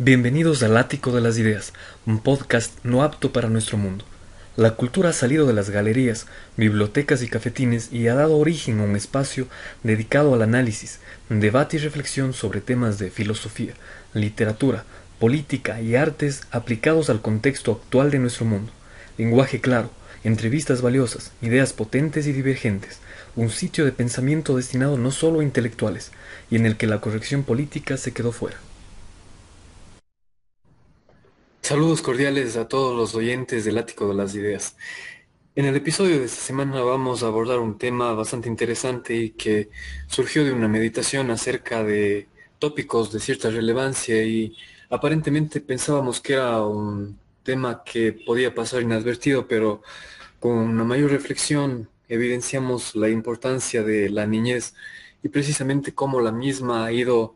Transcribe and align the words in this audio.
Bienvenidos 0.00 0.62
al 0.62 0.76
Ático 0.76 1.10
de 1.10 1.20
las 1.20 1.38
Ideas, 1.38 1.72
un 2.06 2.20
podcast 2.20 2.72
no 2.84 3.02
apto 3.02 3.32
para 3.32 3.48
nuestro 3.48 3.78
mundo. 3.78 4.04
La 4.54 4.76
cultura 4.76 5.08
ha 5.08 5.12
salido 5.12 5.44
de 5.44 5.52
las 5.52 5.70
galerías, 5.70 6.28
bibliotecas 6.56 7.20
y 7.20 7.28
cafetines 7.28 7.92
y 7.92 8.06
ha 8.06 8.14
dado 8.14 8.36
origen 8.36 8.78
a 8.78 8.84
un 8.84 8.94
espacio 8.94 9.48
dedicado 9.82 10.34
al 10.34 10.42
análisis, 10.42 11.00
debate 11.28 11.78
y 11.78 11.80
reflexión 11.80 12.32
sobre 12.32 12.60
temas 12.60 13.00
de 13.00 13.10
filosofía, 13.10 13.72
literatura, 14.14 14.84
política 15.18 15.80
y 15.80 15.96
artes 15.96 16.42
aplicados 16.52 17.10
al 17.10 17.20
contexto 17.20 17.72
actual 17.72 18.12
de 18.12 18.20
nuestro 18.20 18.44
mundo. 18.46 18.70
Lenguaje 19.16 19.60
claro, 19.60 19.90
entrevistas 20.22 20.80
valiosas, 20.80 21.32
ideas 21.42 21.72
potentes 21.72 22.28
y 22.28 22.32
divergentes, 22.32 23.00
un 23.34 23.50
sitio 23.50 23.84
de 23.84 23.90
pensamiento 23.90 24.56
destinado 24.56 24.96
no 24.96 25.10
solo 25.10 25.40
a 25.40 25.42
intelectuales, 25.42 26.12
y 26.52 26.54
en 26.54 26.66
el 26.66 26.76
que 26.76 26.86
la 26.86 27.00
corrección 27.00 27.42
política 27.42 27.96
se 27.96 28.12
quedó 28.12 28.30
fuera. 28.30 28.58
Saludos 31.68 32.00
cordiales 32.00 32.56
a 32.56 32.66
todos 32.66 32.96
los 32.96 33.14
oyentes 33.14 33.66
del 33.66 33.76
Ático 33.76 34.08
de 34.08 34.14
las 34.14 34.34
Ideas. 34.34 34.74
En 35.54 35.66
el 35.66 35.76
episodio 35.76 36.18
de 36.18 36.24
esta 36.24 36.40
semana 36.40 36.80
vamos 36.80 37.22
a 37.22 37.26
abordar 37.26 37.58
un 37.58 37.76
tema 37.76 38.14
bastante 38.14 38.48
interesante 38.48 39.14
y 39.14 39.30
que 39.32 39.68
surgió 40.06 40.46
de 40.46 40.52
una 40.54 40.66
meditación 40.66 41.30
acerca 41.30 41.84
de 41.84 42.26
tópicos 42.58 43.12
de 43.12 43.20
cierta 43.20 43.50
relevancia 43.50 44.22
y 44.22 44.56
aparentemente 44.88 45.60
pensábamos 45.60 46.22
que 46.22 46.32
era 46.32 46.62
un 46.62 47.18
tema 47.42 47.82
que 47.84 48.14
podía 48.14 48.54
pasar 48.54 48.80
inadvertido, 48.80 49.46
pero 49.46 49.82
con 50.40 50.52
una 50.52 50.84
mayor 50.84 51.10
reflexión 51.10 51.90
evidenciamos 52.08 52.96
la 52.96 53.10
importancia 53.10 53.82
de 53.82 54.08
la 54.08 54.26
niñez 54.26 54.72
y 55.22 55.28
precisamente 55.28 55.92
cómo 55.92 56.22
la 56.22 56.32
misma 56.32 56.86
ha 56.86 56.92
ido 56.92 57.34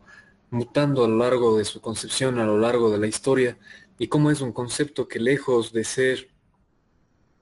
mutando 0.52 1.04
a 1.04 1.08
lo 1.08 1.16
largo 1.16 1.58
de 1.58 1.64
su 1.64 1.80
concepción, 1.80 2.38
a 2.38 2.44
lo 2.44 2.58
largo 2.58 2.90
de 2.90 2.98
la 2.98 3.06
historia, 3.06 3.56
y 4.02 4.08
cómo 4.08 4.32
es 4.32 4.40
un 4.40 4.50
concepto 4.50 5.06
que 5.06 5.20
lejos 5.20 5.72
de 5.72 5.84
ser 5.84 6.28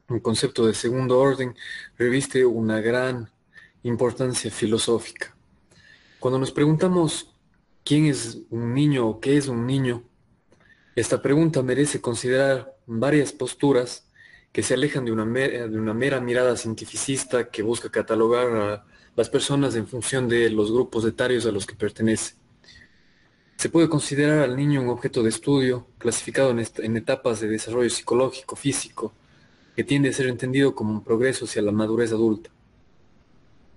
un 0.08 0.20
concepto 0.20 0.66
de 0.66 0.74
segundo 0.74 1.18
orden, 1.18 1.56
reviste 1.96 2.44
una 2.44 2.82
gran 2.82 3.30
importancia 3.82 4.50
filosófica. 4.50 5.34
Cuando 6.18 6.38
nos 6.38 6.52
preguntamos 6.52 7.34
quién 7.82 8.04
es 8.04 8.42
un 8.50 8.74
niño 8.74 9.08
o 9.08 9.20
qué 9.20 9.38
es 9.38 9.48
un 9.48 9.66
niño, 9.66 10.02
esta 10.94 11.22
pregunta 11.22 11.62
merece 11.62 12.02
considerar 12.02 12.76
varias 12.84 13.32
posturas 13.32 14.06
que 14.52 14.62
se 14.62 14.74
alejan 14.74 15.06
de 15.06 15.12
una, 15.12 15.24
mera, 15.24 15.66
de 15.66 15.78
una 15.78 15.94
mera 15.94 16.20
mirada 16.20 16.58
cientificista 16.58 17.48
que 17.48 17.62
busca 17.62 17.88
catalogar 17.88 18.54
a 18.54 18.84
las 19.16 19.30
personas 19.30 19.76
en 19.76 19.88
función 19.88 20.28
de 20.28 20.50
los 20.50 20.70
grupos 20.70 21.06
etarios 21.06 21.46
a 21.46 21.52
los 21.52 21.64
que 21.64 21.74
pertenece. 21.74 22.39
Se 23.60 23.68
puede 23.68 23.90
considerar 23.90 24.38
al 24.38 24.56
niño 24.56 24.80
un 24.80 24.88
objeto 24.88 25.22
de 25.22 25.28
estudio, 25.28 25.86
clasificado 25.98 26.48
en, 26.50 26.96
etapas 26.96 27.40
de 27.40 27.48
desarrollo 27.48 27.90
psicológico, 27.90 28.56
físico, 28.56 29.12
que 29.76 29.84
tiende 29.84 30.08
a 30.08 30.14
ser 30.14 30.28
entendido 30.28 30.74
como 30.74 30.94
un 30.94 31.04
progreso 31.04 31.44
hacia 31.44 31.60
la 31.60 31.70
madurez 31.70 32.10
adulta. 32.10 32.48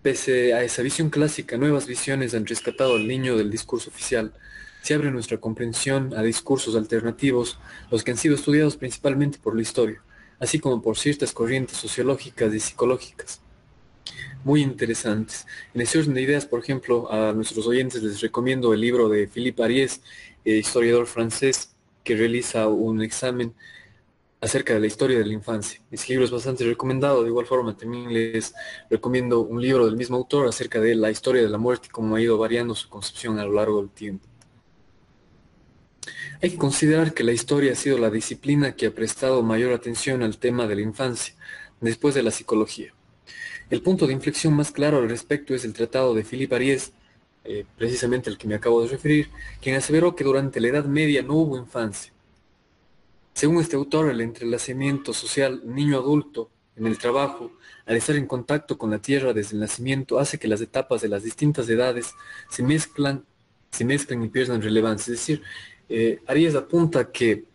Pese 0.02 0.54
a 0.54 0.64
esa 0.64 0.84
visión 0.84 1.09
clásica, 1.09 1.58
nuevas 1.58 1.86
visiones 1.86 2.34
han 2.34 2.45
rescatado 2.45 2.95
al 2.95 3.09
niño 3.09 3.36
del 3.36 3.52
discurso 3.52 3.89
oficial. 3.89 4.31
Se 4.84 4.94
abre 4.94 5.11
nuestra 5.11 5.38
comprensión 5.38 6.14
a 6.16 6.22
discursos 6.22 6.78
alternativos, 6.78 7.59
los 7.92 8.06
que 8.06 8.11
han 8.11 8.17
sido 8.17 8.36
estudiados 8.36 8.78
principalmente 8.78 9.38
por 9.38 9.54
la 9.54 9.64
historia, 9.64 10.02
así 10.39 10.59
como 10.59 10.81
por 10.81 10.98
ciertas 10.98 11.34
corrientes 11.34 11.76
sociológicas 11.76 12.54
y 12.54 12.61
psicológicas. 12.61 13.42
Muy 14.44 14.61
interesantes. 14.61 15.45
En 15.73 15.81
ese 15.81 15.99
orden 15.99 16.13
de 16.16 16.22
ideas, 16.22 16.45
por 16.45 16.59
ejemplo, 16.59 17.11
a 17.11 17.31
nuestros 17.31 17.66
oyentes 17.66 18.03
les 18.03 18.19
recomiendo 18.19 18.73
el 18.73 18.81
libro 18.81 19.08
de 19.08 19.27
Philippe 19.27 19.63
Ariès, 19.63 20.02
eh, 20.44 20.58
historiador 20.58 21.08
francés, 21.08 21.73
que 22.03 22.16
realiza 22.16 22.67
un 22.67 23.02
examen 23.02 23.53
acerca 24.41 24.73
de 24.73 24.81
la 24.81 24.88
historia 24.88 25.17
de 25.17 25.25
la 25.25 25.31
infancia. 25.33 25.81
Ese 25.89 26.09
libro 26.09 26.25
es 26.25 26.31
bastante 26.31 26.66
recomendado. 26.66 27.23
De 27.23 27.30
igual 27.30 27.45
forma, 27.45 27.77
también 27.77 28.14
les 28.14 28.53
recomiendo 28.89 29.39
un 29.39 29.61
libro 29.61 29.86
del 29.86 29.95
mismo 29.95 30.17
autor 30.17 30.49
acerca 30.49 30.82
de 30.82 30.95
la 30.95 31.09
historia 31.09 31.42
de 31.42 31.49
la 31.49 31.58
muerte 31.58 31.87
y 31.87 31.92
cómo 31.92 32.15
ha 32.15 32.21
ido 32.21 32.37
variando 32.37 32.76
su 32.76 32.89
concepción 32.89 33.39
a 33.39 33.45
lo 33.45 33.53
largo 33.53 33.80
del 33.80 33.92
tiempo. 33.92 34.27
Hay 36.42 36.49
que 36.49 36.58
considerar 36.58 37.14
que 37.14 37.23
la 37.23 37.32
historia 37.32 37.71
ha 37.71 37.76
sido 37.76 37.98
la 37.98 38.09
disciplina 38.09 38.76
que 38.76 38.87
ha 38.87 38.92
prestado 38.92 39.42
mayor 39.43 39.71
atención 39.71 40.21
al 40.21 40.37
tema 40.37 40.67
de 40.67 40.76
la 40.76 40.82
infancia, 40.82 41.36
después 41.80 42.14
de 42.14 42.23
la 42.23 42.32
psicología. 42.32 42.93
El 43.73 43.82
punto 43.82 44.06
de 44.06 44.14
inflexión 44.14 44.54
más 44.54 44.72
claro 44.72 45.00
al 45.00 45.10
respecto 45.10 45.56
es 45.56 45.66
el 45.66 45.73
tratado 45.73 46.14
de 46.14 46.23
Philippe 46.23 46.54
Ariès, 46.54 46.92
eh, 47.44 47.66
precisamente 47.76 48.30
el 48.30 48.38
que 48.38 48.48
me 48.48 48.54
acabo 48.54 48.84
de 48.84 48.88
referir, 48.88 49.32
quien 49.60 49.76
aseveró 49.76 50.16
que 50.16 50.23
durante 50.23 50.61
la 50.61 50.67
Edad 50.67 50.86
Media 50.86 51.23
no 51.23 51.34
hubo 51.34 51.58
infancia. 51.58 52.14
Según 53.33 53.60
este 53.60 53.76
autor, 53.76 54.12
el 54.12 54.22
entrelazamiento 54.22 55.12
social 55.12 55.64
niño-adulto 55.66 56.52
en 56.76 56.86
el 56.86 57.00
trabajo, 57.00 57.52
al 57.88 57.95
estar 57.95 58.16
en 58.16 58.28
contacto 58.28 58.78
con 58.78 58.92
la 58.92 59.00
tierra 59.00 59.33
desde 59.33 59.56
el 59.56 59.62
nacimiento, 59.62 60.20
hace 60.20 60.38
que 60.38 60.48
las 60.48 60.62
etapas 60.62 61.02
de 61.02 61.10
las 61.10 61.23
distintas 61.23 61.67
edades 61.67 62.14
se 62.52 62.62
mezclan, 62.62 63.26
se 63.72 63.86
mezclan 63.86 64.22
y 64.22 64.30
pierdan 64.30 64.62
relevancia. 64.62 65.12
Es 65.12 65.20
decir, 65.20 65.42
eh, 65.89 66.20
Arias 66.28 66.54
apunta 66.54 67.12
que 67.12 67.45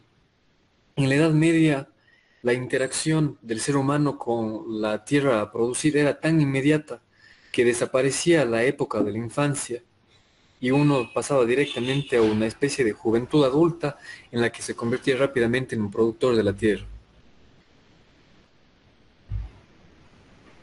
en 0.97 1.09
la 1.09 1.15
Edad 1.15 1.31
Media 1.31 1.89
la 2.43 2.53
interacción 2.53 3.39
del 3.43 3.61
ser 3.61 3.77
humano 3.77 4.19
con 4.19 4.81
la 4.81 5.05
tierra 5.05 5.41
a 5.41 5.51
producir 5.51 5.97
era 5.97 6.21
tan 6.21 6.41
inmediata 6.41 7.01
que 7.53 7.65
desaparecía 7.65 8.45
la 8.45 8.63
época 8.65 9.03
de 9.03 9.13
la 9.13 9.19
infancia 9.19 9.83
y 10.61 10.71
uno 10.71 11.11
pasaba 11.15 11.45
directamente 11.45 12.17
a 12.17 12.23
una 12.23 12.47
especie 12.47 12.85
de 12.85 12.93
juventud 12.93 13.45
adulta 13.45 13.99
en 14.31 14.41
la 14.41 14.51
que 14.51 14.63
se 14.63 14.75
convertía 14.75 15.17
rápidamente 15.17 15.75
en 15.75 15.83
un 15.83 15.91
productor 15.91 16.37
de 16.37 16.43
la 16.43 16.53
tierra. 16.53 16.87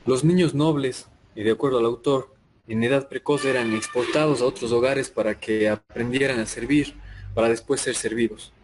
Los 0.06 0.24
niños 0.24 0.54
nobles, 0.54 1.08
y 1.34 1.44
de 1.44 1.52
acuerdo 1.52 1.80
al 1.80 1.86
autor, 1.86 2.34
en 2.68 2.84
edad 2.84 3.08
precoz 3.10 3.46
eran 3.46 3.74
exportados 3.74 4.42
a 4.42 4.46
otros 4.46 4.72
hogares 4.72 5.10
para 5.10 5.40
que 5.40 5.70
aprendieran 5.70 6.40
a 6.40 6.46
servir 6.46 6.96
para 7.34 7.50
después 7.50 7.82
ser 7.82 7.96
servidos. 7.96 8.55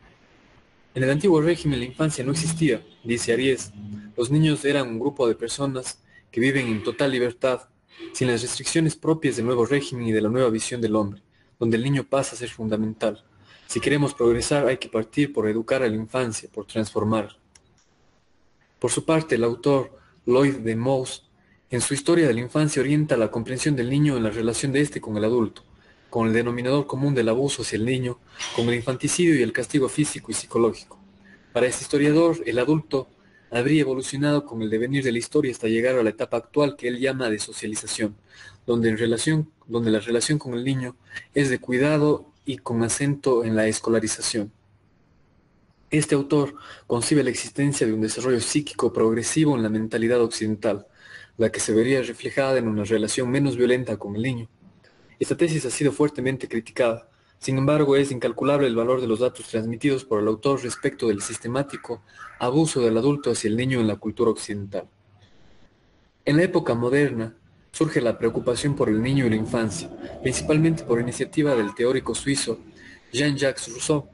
En 0.94 1.04
el 1.04 1.10
antiguo 1.10 1.40
régimen 1.40 1.80
la 1.80 1.86
infancia 1.86 2.22
no 2.22 2.34
existía, 2.34 2.86
dice 3.06 3.32
Aries. 3.32 3.72
Los 4.18 4.30
niños 4.30 4.66
eran 4.66 4.90
un 4.90 5.00
grupo 5.00 5.26
de 5.26 5.36
personas 5.36 6.00
que 6.30 6.42
viven 6.42 6.68
en 6.68 6.84
total 6.84 7.12
libertad, 7.12 7.70
sin 8.12 8.28
las 8.28 8.42
restricciones 8.42 8.98
propias 8.98 9.38
del 9.38 9.46
nuevo 9.46 9.66
régimen 9.66 10.10
y 10.10 10.12
de 10.12 10.20
la 10.20 10.28
nueva 10.28 10.50
visión 10.50 10.82
del 10.82 10.98
hombre, 10.98 11.22
donde 11.58 11.78
el 11.78 11.84
niño 11.84 12.04
pasa 12.04 12.36
a 12.36 12.40
ser 12.40 12.50
fundamental. 12.50 13.24
Si 13.68 13.80
queremos 13.80 14.14
progresar 14.14 14.68
hay 14.68 14.80
que 14.80 14.90
partir 14.90 15.32
por 15.32 15.48
educar 15.48 15.82
a 15.82 15.88
la 15.88 15.96
infancia, 15.96 16.50
por 16.52 16.66
transformar. 16.66 17.38
Por 18.78 18.92
su 18.92 19.06
parte, 19.06 19.36
el 19.36 19.46
autor 19.46 19.98
Lloyd 20.26 20.56
de 20.56 20.76
Moss, 20.76 21.26
en 21.70 21.80
su 21.80 21.94
historia 21.94 22.28
de 22.28 22.34
la 22.34 22.42
infancia 22.42 22.82
orienta 22.82 23.16
la 23.16 23.32
comprensión 23.32 23.78
del 23.78 23.90
niño 23.90 24.18
en 24.18 24.24
la 24.24 24.30
relación 24.30 24.74
de 24.74 24.82
éste 24.82 25.00
con 25.00 25.16
el 25.16 25.24
adulto 25.24 25.64
con 26.12 26.28
el 26.28 26.34
denominador 26.34 26.86
común 26.88 27.16
del 27.16 27.30
abuso 27.30 27.62
hacia 27.62 27.78
el 27.78 27.86
niño, 27.86 28.20
con 28.54 28.68
el 28.68 28.76
infanticidio 28.76 29.34
y 29.34 29.44
el 29.44 29.54
castigo 29.54 29.88
físico 29.88 30.30
y 30.30 30.34
psicológico. 30.34 31.00
Para 31.54 31.68
este 31.68 31.84
historiador, 31.84 32.38
el 32.46 32.60
adulto 32.60 33.08
habría 33.50 33.80
evolucionado 33.80 34.46
con 34.46 34.62
el 34.62 34.70
devenir 34.70 35.06
de 35.06 35.14
la 35.14 35.20
historia 35.20 35.54
hasta 35.54 35.70
llegar 35.70 35.96
a 35.98 36.04
la 36.04 36.10
etapa 36.10 36.36
actual 36.36 36.76
que 36.76 36.90
él 36.90 37.00
llama 37.00 37.30
de 37.30 37.40
socialización, 37.40 38.18
donde, 38.68 38.92
donde 39.68 39.92
la 39.92 40.00
relación 40.00 40.38
con 40.38 40.54
el 40.54 40.66
niño 40.66 40.98
es 41.34 41.50
de 41.50 41.60
cuidado 41.60 42.26
y 42.44 42.58
con 42.58 42.84
acento 42.84 43.46
en 43.46 43.56
la 43.56 43.68
escolarización. 43.68 44.52
Este 45.92 46.16
autor 46.16 46.56
concibe 46.88 47.24
la 47.24 47.30
existencia 47.30 47.88
de 47.88 47.94
un 47.94 48.02
desarrollo 48.02 48.42
psíquico 48.42 48.92
progresivo 48.92 49.56
en 49.56 49.64
la 49.64 49.70
mentalidad 49.70 50.20
occidental, 50.22 50.88
la 51.38 51.54
que 51.54 51.62
se 51.62 51.74
vería 51.74 52.02
reflejada 52.02 52.58
en 52.58 52.68
una 52.68 52.84
relación 52.84 53.32
menos 53.32 53.56
violenta 53.56 53.96
con 53.96 54.18
el 54.18 54.24
niño, 54.24 54.50
esta 55.22 55.38
tesis 55.38 55.64
ha 55.68 55.70
sido 55.70 55.92
fuertemente 55.92 56.48
criticada. 56.48 57.08
Sin 57.38 57.56
embargo, 57.60 57.96
es 57.96 58.12
incalculable 58.12 58.66
el 58.66 58.76
valor 58.76 59.02
de 59.02 59.08
los 59.08 59.20
datos 59.20 59.46
transmitidos 59.48 60.04
por 60.04 60.20
el 60.20 60.28
autor 60.28 60.64
respecto 60.64 61.10
del 61.10 61.22
sistemático 61.22 62.02
abuso 62.40 62.82
del 62.82 62.98
adulto 62.98 63.30
hacia 63.30 63.48
el 63.48 63.56
niño 63.56 63.80
en 63.80 63.86
la 63.86 63.98
cultura 63.98 64.32
occidental. 64.32 64.88
En 66.26 66.38
la 66.38 66.44
época 66.44 66.74
moderna, 66.74 67.36
surge 67.72 68.02
la 68.02 68.18
preocupación 68.18 68.76
por 68.76 68.90
el 68.90 69.00
niño 69.00 69.28
y 69.28 69.30
la 69.30 69.36
infancia, 69.36 69.92
principalmente 70.24 70.84
por 70.86 71.00
iniciativa 71.00 71.56
del 71.56 71.76
teórico 71.76 72.16
suizo 72.16 72.58
Jean-Jacques 73.14 73.68
Rousseau, 73.74 74.10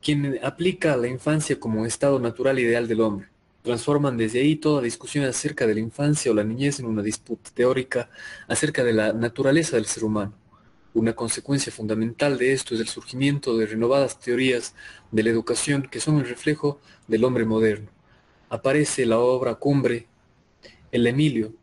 quien 0.00 0.40
aplica 0.42 0.94
a 0.94 0.96
la 0.96 1.08
infancia 1.08 1.60
como 1.60 1.84
estado 1.84 2.18
natural 2.18 2.58
ideal 2.58 2.88
del 2.88 3.02
hombre 3.02 3.31
transforman 3.62 4.16
desde 4.16 4.40
ahí 4.40 4.56
toda 4.56 4.82
discusión 4.82 5.24
acerca 5.24 5.66
de 5.66 5.74
la 5.74 5.80
infancia 5.80 6.30
o 6.30 6.34
la 6.34 6.44
niñez 6.44 6.80
en 6.80 6.86
una 6.86 7.02
disputa 7.02 7.50
teórica 7.54 8.10
acerca 8.48 8.82
de 8.84 8.92
la 8.92 9.12
naturaleza 9.12 9.76
del 9.76 9.86
ser 9.86 10.04
humano. 10.04 10.34
Una 10.94 11.14
consecuencia 11.14 11.72
fundamental 11.72 12.36
de 12.36 12.52
esto 12.52 12.74
es 12.74 12.80
el 12.80 12.88
surgimiento 12.88 13.56
de 13.56 13.66
renovadas 13.66 14.18
teorías 14.20 14.74
de 15.10 15.22
la 15.22 15.30
educación 15.30 15.88
que 15.90 16.00
son 16.00 16.18
el 16.18 16.28
reflejo 16.28 16.80
del 17.08 17.24
hombre 17.24 17.44
moderno. 17.44 17.88
Aparece 18.50 19.06
la 19.06 19.18
obra 19.18 19.54
cumbre, 19.54 20.06
el 20.90 21.06
Emilio, 21.06 21.54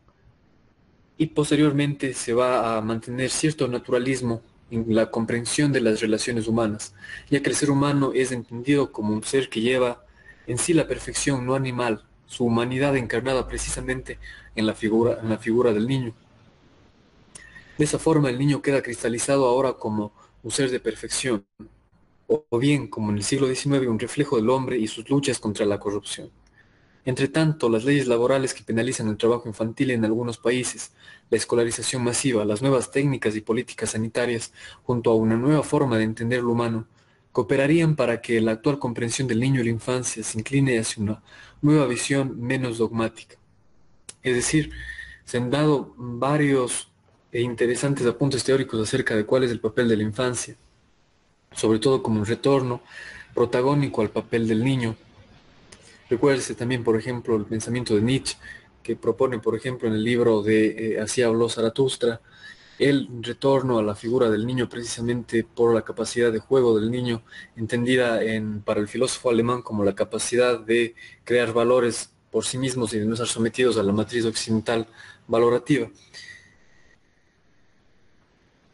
y 1.16 1.26
posteriormente 1.26 2.14
se 2.14 2.32
va 2.32 2.76
a 2.76 2.80
mantener 2.80 3.30
cierto 3.30 3.68
naturalismo 3.68 4.42
en 4.70 4.86
la 4.94 5.10
comprensión 5.10 5.70
de 5.70 5.80
las 5.80 6.00
relaciones 6.00 6.48
humanas, 6.48 6.94
ya 7.28 7.42
que 7.42 7.50
el 7.50 7.56
ser 7.56 7.70
humano 7.70 8.12
es 8.14 8.32
entendido 8.32 8.90
como 8.90 9.12
un 9.12 9.22
ser 9.22 9.48
que 9.48 9.60
lleva 9.60 10.04
en 10.46 10.58
sí 10.58 10.72
la 10.72 10.86
perfección 10.86 11.46
no 11.46 11.54
animal, 11.54 12.04
su 12.26 12.44
humanidad 12.44 12.96
encarnada 12.96 13.48
precisamente 13.48 14.18
en 14.54 14.66
la 14.66 14.74
figura, 14.74 15.72
del 15.72 15.86
niño. 15.86 16.14
De 17.76 17.84
esa 17.84 17.98
forma 17.98 18.30
el 18.30 18.38
niño 18.38 18.62
queda 18.62 18.82
cristalizado 18.82 19.46
ahora 19.46 19.72
como 19.72 20.12
un 20.42 20.50
ser 20.50 20.70
de 20.70 20.80
perfección, 20.80 21.44
o 22.26 22.58
bien, 22.58 22.86
como 22.88 23.10
en 23.10 23.16
el 23.16 23.24
siglo 23.24 23.52
XIX, 23.52 23.88
un 23.88 23.98
reflejo 23.98 24.36
del 24.36 24.50
hombre 24.50 24.78
y 24.78 24.86
sus 24.86 25.08
luchas 25.10 25.38
contra 25.40 25.66
la 25.66 25.80
corrupción. 25.80 26.30
Entre 27.04 27.28
tanto, 27.28 27.68
las 27.68 27.84
leyes 27.84 28.06
laborales 28.06 28.54
que 28.54 28.62
penalizan 28.62 29.08
el 29.08 29.16
trabajo 29.16 29.48
infantil 29.48 29.90
en 29.90 30.04
algunos 30.04 30.38
países, 30.38 30.92
la 31.30 31.38
escolarización 31.38 32.04
masiva, 32.04 32.44
las 32.44 32.60
nuevas 32.60 32.90
técnicas 32.90 33.34
y 33.36 33.40
políticas 33.40 33.90
sanitarias, 33.90 34.52
junto 34.84 35.10
a 35.10 35.16
una 35.16 35.36
nueva 35.36 35.62
forma 35.62 35.96
de 35.96 36.04
entender 36.04 36.42
lo 36.42 36.52
humano, 36.52 36.86
cooperarían 37.32 37.96
para 37.96 38.20
que 38.20 38.40
la 38.40 38.52
actual 38.52 38.78
comprensión 38.78 39.28
del 39.28 39.40
niño 39.40 39.60
y 39.60 39.64
la 39.64 39.70
infancia 39.70 40.22
se 40.22 40.38
incline 40.38 40.78
hacia 40.78 41.02
una 41.02 41.22
nueva 41.62 41.86
visión 41.86 42.40
menos 42.40 42.78
dogmática. 42.78 43.36
Es 44.22 44.34
decir, 44.34 44.70
se 45.24 45.38
han 45.38 45.50
dado 45.50 45.94
varios 45.96 46.88
e 47.32 47.40
interesantes 47.40 48.06
apuntes 48.06 48.42
teóricos 48.42 48.80
acerca 48.80 49.14
de 49.14 49.24
cuál 49.24 49.44
es 49.44 49.50
el 49.50 49.60
papel 49.60 49.88
de 49.88 49.96
la 49.96 50.02
infancia, 50.02 50.56
sobre 51.52 51.78
todo 51.78 52.02
como 52.02 52.20
un 52.20 52.26
retorno 52.26 52.82
protagónico 53.34 54.02
al 54.02 54.10
papel 54.10 54.48
del 54.48 54.64
niño. 54.64 54.96
Recuérdese 56.08 56.56
también, 56.56 56.82
por 56.82 56.98
ejemplo, 56.98 57.36
el 57.36 57.44
pensamiento 57.44 57.94
de 57.94 58.02
Nietzsche, 58.02 58.36
que 58.82 58.96
propone, 58.96 59.38
por 59.38 59.54
ejemplo, 59.54 59.86
en 59.86 59.94
el 59.94 60.02
libro 60.02 60.42
de 60.42 60.94
eh, 60.94 61.00
Así 61.00 61.22
habló 61.22 61.48
Zaratustra, 61.48 62.20
el 62.80 63.08
retorno 63.20 63.78
a 63.78 63.82
la 63.82 63.94
figura 63.94 64.30
del 64.30 64.46
niño 64.46 64.66
precisamente 64.66 65.44
por 65.44 65.74
la 65.74 65.82
capacidad 65.82 66.32
de 66.32 66.38
juego 66.38 66.80
del 66.80 66.90
niño, 66.90 67.22
entendida 67.54 68.22
en, 68.24 68.62
para 68.62 68.80
el 68.80 68.88
filósofo 68.88 69.28
alemán 69.28 69.60
como 69.60 69.84
la 69.84 69.94
capacidad 69.94 70.58
de 70.58 70.94
crear 71.22 71.52
valores 71.52 72.10
por 72.30 72.46
sí 72.46 72.56
mismos 72.56 72.94
y 72.94 72.98
de 72.98 73.04
no 73.04 73.12
estar 73.12 73.28
sometidos 73.28 73.76
a 73.76 73.82
la 73.82 73.92
matriz 73.92 74.24
occidental 74.24 74.86
valorativa. 75.28 75.90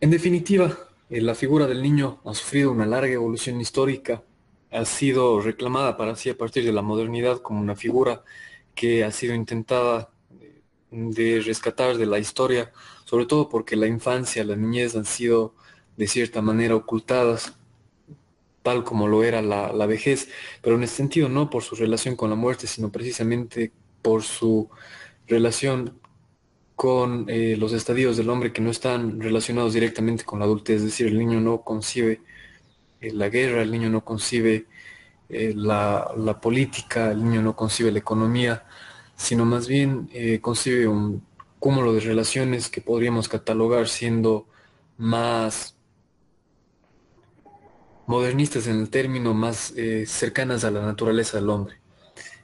En 0.00 0.10
definitiva, 0.10 0.78
eh, 1.10 1.20
la 1.20 1.34
figura 1.34 1.66
del 1.66 1.82
niño 1.82 2.20
ha 2.24 2.32
sufrido 2.32 2.70
una 2.70 2.86
larga 2.86 3.12
evolución 3.12 3.60
histórica, 3.60 4.22
ha 4.70 4.84
sido 4.84 5.40
reclamada 5.40 5.96
para 5.96 6.14
sí 6.14 6.30
a 6.30 6.38
partir 6.38 6.64
de 6.64 6.72
la 6.72 6.82
modernidad 6.82 7.38
como 7.38 7.60
una 7.60 7.74
figura 7.74 8.22
que 8.72 9.02
ha 9.02 9.10
sido 9.10 9.34
intentada 9.34 10.10
eh, 10.40 10.62
de 10.92 11.40
rescatar 11.40 11.96
de 11.96 12.06
la 12.06 12.20
historia, 12.20 12.70
sobre 13.06 13.24
todo 13.24 13.48
porque 13.48 13.76
la 13.76 13.86
infancia, 13.86 14.44
la 14.44 14.56
niñez 14.56 14.96
han 14.96 15.06
sido 15.06 15.54
de 15.96 16.08
cierta 16.08 16.42
manera 16.42 16.74
ocultadas, 16.74 17.54
tal 18.62 18.84
como 18.84 19.06
lo 19.06 19.22
era 19.24 19.40
la, 19.40 19.72
la 19.72 19.86
vejez, 19.86 20.28
pero 20.60 20.76
en 20.76 20.82
ese 20.82 20.96
sentido 20.96 21.28
no 21.28 21.48
por 21.48 21.62
su 21.62 21.76
relación 21.76 22.16
con 22.16 22.30
la 22.30 22.36
muerte, 22.36 22.66
sino 22.66 22.90
precisamente 22.90 23.72
por 24.02 24.24
su 24.24 24.68
relación 25.28 25.98
con 26.74 27.26
eh, 27.28 27.56
los 27.56 27.72
estadios 27.72 28.16
del 28.16 28.28
hombre 28.28 28.52
que 28.52 28.60
no 28.60 28.70
están 28.70 29.20
relacionados 29.20 29.72
directamente 29.72 30.24
con 30.24 30.40
la 30.40 30.44
adultez, 30.44 30.76
es 30.78 30.84
decir, 30.84 31.06
el 31.06 31.18
niño 31.18 31.40
no 31.40 31.62
concibe 31.62 32.20
eh, 33.00 33.12
la 33.12 33.28
guerra, 33.30 33.62
el 33.62 33.70
niño 33.70 33.88
no 33.88 34.04
concibe 34.04 34.66
eh, 35.28 35.54
la, 35.56 36.12
la, 36.16 36.40
política, 36.40 37.12
el 37.12 37.24
niño 37.24 37.40
no 37.40 37.56
concibe 37.56 37.92
la 37.92 38.00
economía, 38.00 38.64
sino 39.16 39.44
más 39.44 39.66
bien 39.68 40.10
concibe 40.42 40.86
un 40.86 41.25
cúmulo 41.58 41.92
de 41.94 42.00
relaciones 42.00 42.68
que 42.68 42.80
podríamos 42.80 43.28
catalogar 43.28 43.88
siendo 43.88 44.46
más 44.96 45.76
modernistas 48.06 48.66
en 48.66 48.80
el 48.80 48.90
término, 48.90 49.34
más 49.34 49.74
cercanas 50.06 50.64
a 50.64 50.70
la 50.70 50.84
naturaleza 50.84 51.38
del 51.38 51.50
hombre. 51.50 51.76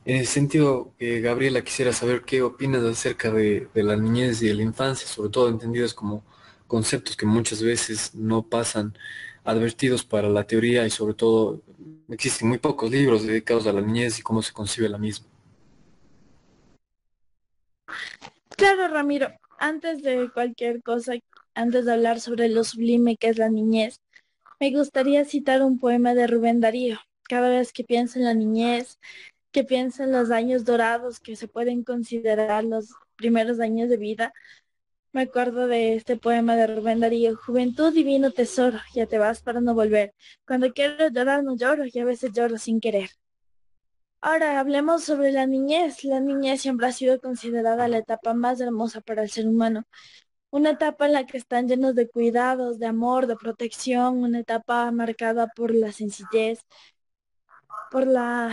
En 0.04 0.16
ese 0.16 0.32
sentido, 0.32 0.92
eh, 0.98 1.20
Gabriela, 1.20 1.62
quisiera 1.62 1.92
saber 1.92 2.22
qué 2.22 2.42
opinas 2.42 2.82
acerca 2.82 3.30
de, 3.30 3.68
la 3.74 3.96
niñez 3.96 4.42
y 4.42 4.48
de 4.48 4.54
la 4.54 4.62
infancia, 4.62 5.06
sobre 5.06 5.30
todo 5.30 5.48
entendidos 5.48 5.94
como 5.94 6.24
conceptos 6.66 7.16
que 7.16 7.24
muchas 7.24 7.62
veces 7.62 8.12
no 8.14 8.42
pasan 8.42 8.98
advertidos 9.44 10.04
para 10.04 10.28
la 10.28 10.44
teoría 10.44 10.86
y 10.86 10.90
sobre 10.90 11.14
todo 11.14 11.62
existen 12.08 12.48
muy 12.48 12.58
pocos 12.58 12.90
libros 12.90 13.24
dedicados 13.24 13.66
a 13.66 13.72
la 13.72 13.80
niñez 13.80 14.18
y 14.18 14.22
cómo 14.22 14.42
se 14.42 14.52
concibe 14.52 14.88
la 14.88 14.98
misma. 14.98 15.26
Claro, 18.56 18.88
Ramiro, 18.88 19.28
antes 19.58 20.02
de 20.02 20.30
cualquier 20.32 20.82
cosa, 20.82 21.14
antes 21.54 21.84
de 21.84 21.92
hablar 21.92 22.20
sobre 22.20 22.48
lo 22.48 22.64
sublime 22.64 23.16
que 23.16 23.28
es 23.28 23.38
la 23.38 23.48
niñez, 23.48 24.00
me 24.60 24.70
gustaría 24.70 25.24
citar 25.24 25.62
un 25.62 25.78
poema 25.78 26.14
de 26.14 26.26
Rubén 26.26 26.60
Darío. 26.60 26.98
Cada 27.24 27.48
vez 27.48 27.72
que 27.72 27.84
pienso 27.84 28.18
en 28.18 28.24
la 28.26 28.34
niñez, 28.34 28.98
que 29.52 29.64
piensa 29.64 30.04
en 30.04 30.12
los 30.12 30.30
años 30.30 30.64
dorados 30.64 31.20
que 31.20 31.36
se 31.36 31.48
pueden 31.48 31.84
considerar 31.84 32.64
los 32.64 32.94
primeros 33.16 33.60
años 33.60 33.88
de 33.88 33.96
vida, 33.96 34.32
me 35.12 35.22
acuerdo 35.22 35.66
de 35.66 35.94
este 35.94 36.16
poema 36.16 36.56
de 36.56 36.66
Rubén 36.66 37.00
Darío, 37.00 37.36
Juventud 37.36 37.92
divino 37.92 38.30
tesoro, 38.30 38.78
ya 38.94 39.06
te 39.06 39.18
vas 39.18 39.42
para 39.42 39.60
no 39.60 39.74
volver. 39.74 40.14
Cuando 40.46 40.72
quiero 40.72 41.08
llorar 41.08 41.44
no 41.44 41.56
lloro 41.56 41.84
y 41.86 41.98
a 41.98 42.04
veces 42.04 42.32
lloro 42.32 42.58
sin 42.58 42.80
querer. 42.80 43.10
Ahora 44.22 44.60
hablemos 44.60 45.04
sobre 45.04 45.32
la 45.32 45.46
niñez. 45.46 46.04
La 46.04 46.20
niñez 46.20 46.62
siempre 46.62 46.86
ha 46.86 46.92
sido 46.92 47.20
considerada 47.20 47.88
la 47.88 47.98
etapa 47.98 48.34
más 48.34 48.60
hermosa 48.60 49.00
para 49.00 49.22
el 49.22 49.30
ser 49.30 49.48
humano. 49.48 49.84
Una 50.50 50.70
etapa 50.72 51.06
en 51.06 51.12
la 51.14 51.26
que 51.26 51.38
están 51.38 51.68
llenos 51.68 51.94
de 51.96 52.08
cuidados, 52.08 52.78
de 52.78 52.86
amor, 52.86 53.26
de 53.26 53.36
protección, 53.36 54.18
una 54.22 54.40
etapa 54.40 54.90
marcada 54.92 55.48
por 55.48 55.74
la 55.74 55.92
sencillez, 55.92 56.60
por 57.90 58.06
la 58.06 58.50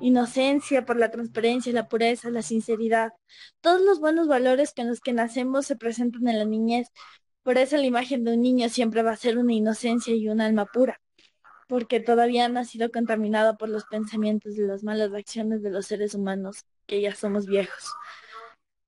inocencia, 0.00 0.84
por 0.84 0.98
la 0.98 1.10
transparencia, 1.10 1.72
la 1.72 1.88
pureza, 1.88 2.30
la 2.30 2.42
sinceridad. 2.42 3.12
Todos 3.60 3.80
los 3.82 4.00
buenos 4.00 4.28
valores 4.28 4.72
con 4.74 4.88
los 4.88 5.00
que 5.00 5.12
nacemos 5.12 5.66
se 5.66 5.76
presentan 5.76 6.28
en 6.28 6.38
la 6.38 6.44
niñez. 6.44 6.88
Por 7.42 7.58
eso 7.58 7.76
la 7.76 7.86
imagen 7.86 8.24
de 8.24 8.34
un 8.34 8.42
niño 8.42 8.68
siempre 8.68 9.02
va 9.02 9.12
a 9.12 9.16
ser 9.16 9.38
una 9.38 9.52
inocencia 9.54 10.14
y 10.14 10.28
un 10.28 10.40
alma 10.40 10.66
pura, 10.66 11.00
porque 11.68 12.00
todavía 12.00 12.48
no 12.48 12.60
ha 12.60 12.64
sido 12.64 12.90
contaminado 12.90 13.56
por 13.58 13.68
los 13.68 13.84
pensamientos 13.86 14.56
de 14.56 14.66
las 14.66 14.84
malas 14.84 15.12
acciones 15.14 15.62
de 15.62 15.70
los 15.70 15.86
seres 15.86 16.14
humanos, 16.14 16.64
que 16.86 17.00
ya 17.00 17.14
somos 17.14 17.46
viejos. 17.46 17.84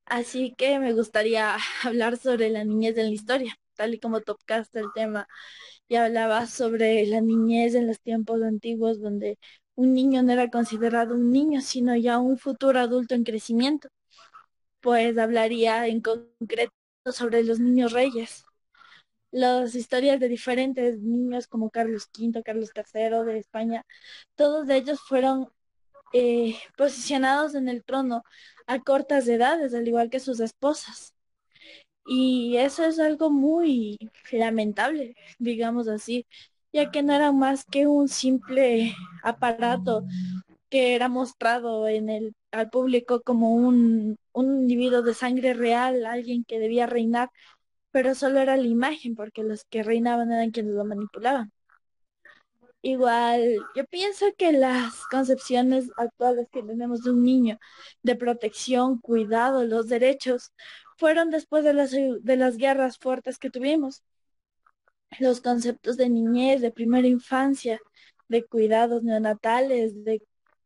Así 0.06 0.54
que 0.56 0.78
me 0.78 0.92
gustaría 0.94 1.56
hablar 1.84 2.16
sobre 2.16 2.50
la 2.50 2.64
niñez 2.64 2.96
en 2.98 3.06
la 3.06 3.12
historia, 3.14 3.54
tal 3.74 3.94
y 3.94 4.00
como 4.00 4.20
tocaste 4.22 4.80
el 4.80 4.86
tema 4.94 5.28
y 5.88 5.96
hablaba 5.96 6.46
sobre 6.46 7.06
la 7.06 7.20
niñez 7.22 7.74
en 7.74 7.86
los 7.88 8.00
tiempos 8.00 8.42
antiguos 8.42 9.00
donde 9.00 9.38
un 9.76 9.94
niño 9.94 10.22
no 10.22 10.32
era 10.32 10.50
considerado 10.50 11.14
un 11.16 11.30
niño, 11.32 11.60
sino 11.62 11.96
ya 11.96 12.18
un 12.18 12.38
futuro 12.38 12.80
adulto 12.80 13.14
en 13.16 13.24
crecimiento. 13.24 13.88
Pues 14.80 15.18
hablaría 15.18 15.86
en 15.88 16.02
concreto 16.02 16.72
sobre 17.12 17.44
los 17.44 17.60
niños 17.60 17.92
reyes. 17.92 18.47
Las 19.30 19.74
historias 19.74 20.20
de 20.20 20.28
diferentes 20.28 20.98
niños 21.00 21.46
como 21.46 21.70
Carlos 21.70 22.08
V, 22.18 22.42
Carlos 22.42 22.70
III 22.74 23.24
de 23.24 23.38
España, 23.38 23.84
todos 24.36 24.68
ellos 24.70 25.00
fueron 25.00 25.48
eh, 26.12 26.56
posicionados 26.76 27.54
en 27.54 27.68
el 27.68 27.84
trono 27.84 28.24
a 28.66 28.80
cortas 28.80 29.28
edades, 29.28 29.74
al 29.74 29.88
igual 29.88 30.10
que 30.10 30.20
sus 30.20 30.40
esposas. 30.40 31.14
Y 32.06 32.56
eso 32.56 32.84
es 32.84 32.98
algo 32.98 33.30
muy 33.30 33.98
lamentable, 34.32 35.14
digamos 35.38 35.88
así, 35.88 36.26
ya 36.72 36.90
que 36.90 37.02
no 37.02 37.12
era 37.14 37.32
más 37.32 37.64
que 37.64 37.86
un 37.86 38.08
simple 38.08 38.94
aparato 39.22 40.04
que 40.70 40.94
era 40.94 41.08
mostrado 41.08 41.88
en 41.88 42.08
el, 42.10 42.34
al 42.52 42.70
público 42.70 43.22
como 43.22 43.52
un, 43.54 44.16
un 44.32 44.62
individuo 44.62 45.02
de 45.02 45.14
sangre 45.14 45.54
real, 45.54 46.06
alguien 46.06 46.44
que 46.44 46.58
debía 46.58 46.86
reinar, 46.86 47.30
pero 47.90 48.14
solo 48.14 48.40
era 48.40 48.56
la 48.56 48.66
imagen, 48.66 49.14
porque 49.14 49.42
los 49.42 49.64
que 49.64 49.82
reinaban 49.82 50.32
eran 50.32 50.50
quienes 50.50 50.74
lo 50.74 50.84
manipulaban. 50.84 51.52
Igual, 52.82 53.58
yo 53.74 53.84
pienso 53.86 54.26
que 54.36 54.52
las 54.52 55.04
concepciones 55.10 55.90
actuales 55.96 56.48
que 56.52 56.62
tenemos 56.62 57.02
de 57.02 57.10
un 57.10 57.22
niño, 57.24 57.58
de 58.02 58.14
protección, 58.16 59.00
cuidado, 59.00 59.64
los 59.64 59.88
derechos, 59.88 60.52
fueron 60.96 61.30
después 61.30 61.64
de 61.64 61.74
las, 61.74 61.90
de 61.92 62.36
las 62.36 62.56
guerras 62.56 62.98
fuertes 62.98 63.38
que 63.38 63.50
tuvimos 63.50 64.02
los 65.18 65.40
conceptos 65.40 65.96
de 65.96 66.08
niñez, 66.08 66.60
de 66.60 66.70
primera 66.70 67.06
infancia, 67.08 67.80
de 68.28 68.44
cuidados 68.44 69.02
neonatales, 69.02 70.04
de, 70.04 70.22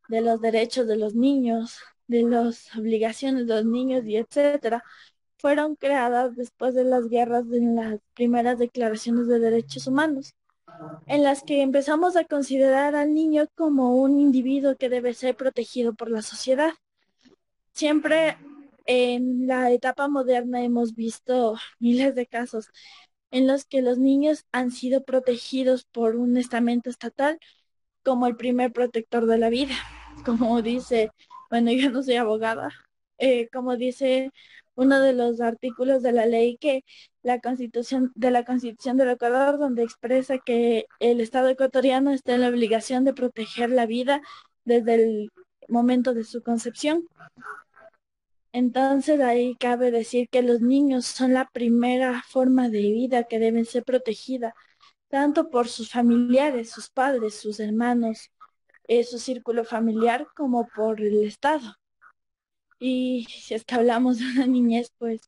de 0.09 0.21
los 0.21 0.41
derechos 0.41 0.87
de 0.87 0.97
los 0.97 1.15
niños, 1.15 1.79
de 2.07 2.23
las 2.23 2.75
obligaciones 2.75 3.47
de 3.47 3.55
los 3.55 3.65
niños 3.65 4.03
y 4.05 4.17
etcétera, 4.17 4.83
fueron 5.43 5.75
creadas 5.75 6.37
después 6.37 6.73
de 6.73 6.85
las 6.85 7.09
guerras 7.09 7.43
en 7.51 7.75
las 7.75 7.99
primeras 8.13 8.57
declaraciones 8.57 9.27
de 9.27 9.39
derechos 9.39 9.87
humanos, 9.87 10.35
en 11.05 11.21
las 11.21 11.43
que 11.43 11.61
empezamos 11.61 12.15
a 12.15 12.23
considerar 12.23 12.95
al 12.95 13.13
niño 13.13 13.47
como 13.53 13.97
un 13.97 14.21
individuo 14.21 14.77
que 14.77 14.87
debe 14.87 15.13
ser 15.13 15.35
protegido 15.35 15.95
por 15.95 16.09
la 16.09 16.21
sociedad. 16.21 16.71
Siempre 17.73 18.37
en 18.85 19.45
la 19.45 19.69
etapa 19.71 20.07
moderna 20.07 20.63
hemos 20.63 20.95
visto 20.95 21.57
miles 21.79 22.15
de 22.15 22.25
casos 22.25 22.69
en 23.29 23.45
los 23.45 23.65
que 23.65 23.81
los 23.81 23.97
niños 23.97 24.45
han 24.53 24.71
sido 24.71 25.03
protegidos 25.03 25.83
por 25.83 26.15
un 26.15 26.37
estamento 26.37 26.89
estatal 26.89 27.37
como 28.01 28.27
el 28.27 28.37
primer 28.37 28.71
protector 28.71 29.25
de 29.25 29.39
la 29.39 29.49
vida. 29.49 29.75
Como 30.23 30.61
dice, 30.61 31.11
bueno, 31.49 31.69
yo 31.73 31.91
no 31.91 32.01
soy 32.01 32.15
abogada, 32.15 32.69
eh, 33.17 33.49
como 33.51 33.75
dice 33.75 34.31
uno 34.75 34.99
de 34.99 35.13
los 35.13 35.41
artículos 35.41 36.01
de 36.03 36.11
la 36.11 36.25
ley 36.25 36.57
que 36.57 36.83
la 37.21 37.39
constitución 37.39 38.11
de 38.15 38.31
la 38.31 38.43
constitución 38.45 38.97
del 38.97 39.09
Ecuador 39.09 39.59
donde 39.59 39.83
expresa 39.83 40.37
que 40.39 40.87
el 40.99 41.21
Estado 41.21 41.49
ecuatoriano 41.49 42.11
está 42.11 42.35
en 42.35 42.41
la 42.41 42.49
obligación 42.49 43.03
de 43.05 43.13
proteger 43.13 43.69
la 43.69 43.85
vida 43.85 44.21
desde 44.65 44.95
el 44.95 45.31
momento 45.69 46.13
de 46.13 46.23
su 46.23 46.41
concepción. 46.43 47.07
Entonces 48.51 49.19
ahí 49.19 49.55
cabe 49.55 49.89
decir 49.91 50.29
que 50.29 50.43
los 50.43 50.61
niños 50.61 51.05
son 51.05 51.33
la 51.33 51.49
primera 51.51 52.21
forma 52.27 52.69
de 52.69 52.81
vida 52.81 53.23
que 53.23 53.39
deben 53.39 53.65
ser 53.65 53.83
protegida, 53.83 54.53
tanto 55.09 55.49
por 55.49 55.67
sus 55.67 55.89
familiares, 55.89 56.69
sus 56.69 56.89
padres, 56.89 57.35
sus 57.35 57.59
hermanos, 57.59 58.31
eh, 58.87 59.03
su 59.03 59.17
círculo 59.17 59.63
familiar, 59.65 60.27
como 60.35 60.67
por 60.75 61.01
el 61.01 61.23
Estado. 61.23 61.75
Y 62.85 63.25
si 63.29 63.53
es 63.53 63.63
que 63.63 63.75
hablamos 63.75 64.19
de 64.19 64.25
una 64.25 64.45
niñez, 64.45 64.91
pues 64.97 65.21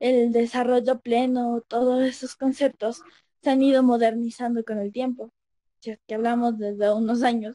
el 0.00 0.32
desarrollo 0.32 0.98
pleno, 1.00 1.62
todos 1.68 2.02
esos 2.02 2.34
conceptos 2.34 3.02
se 3.40 3.50
han 3.50 3.62
ido 3.62 3.84
modernizando 3.84 4.64
con 4.64 4.78
el 4.80 4.90
tiempo. 4.92 5.32
Si 5.78 5.90
es 5.92 6.00
que 6.08 6.16
hablamos 6.16 6.58
desde 6.58 6.92
unos 6.92 7.22
años, 7.22 7.54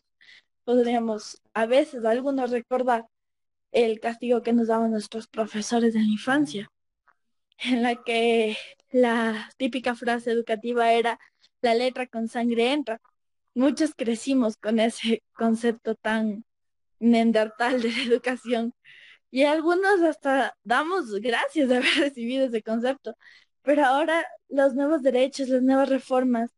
podríamos 0.63 1.41
a 1.53 1.65
veces 1.65 2.05
algunos 2.05 2.51
recordar 2.51 3.07
el 3.73 3.99
castigo 3.99 4.43
que 4.43 4.53
nos 4.53 4.67
daban 4.67 4.91
nuestros 4.91 5.27
profesores 5.27 5.93
de 5.93 5.99
la 5.99 6.05
infancia, 6.05 6.69
en 7.57 7.83
la 7.83 8.01
que 8.01 8.55
la 8.91 9.51
típica 9.57 9.93
frase 9.93 10.31
educativa 10.31 10.93
era 10.93 11.19
la 11.61 11.75
letra 11.75 12.07
con 12.07 12.29
sangre 12.29 12.71
entra. 12.71 13.01
Muchos 13.55 13.93
crecimos 13.93 14.55
con 14.55 14.79
ese 14.79 15.21
concepto 15.33 15.95
tan 15.95 16.45
neandertal 16.99 17.81
de 17.81 17.91
la 17.91 18.03
educación 18.03 18.73
y 19.33 19.45
algunos 19.45 20.01
hasta 20.03 20.55
damos 20.63 21.11
gracias 21.19 21.67
de 21.67 21.77
haber 21.77 21.89
recibido 21.97 22.45
ese 22.45 22.61
concepto. 22.61 23.17
Pero 23.63 23.85
ahora 23.85 24.25
los 24.49 24.75
nuevos 24.75 25.01
derechos, 25.01 25.49
las 25.49 25.63
nuevas 25.63 25.89
reformas, 25.89 26.51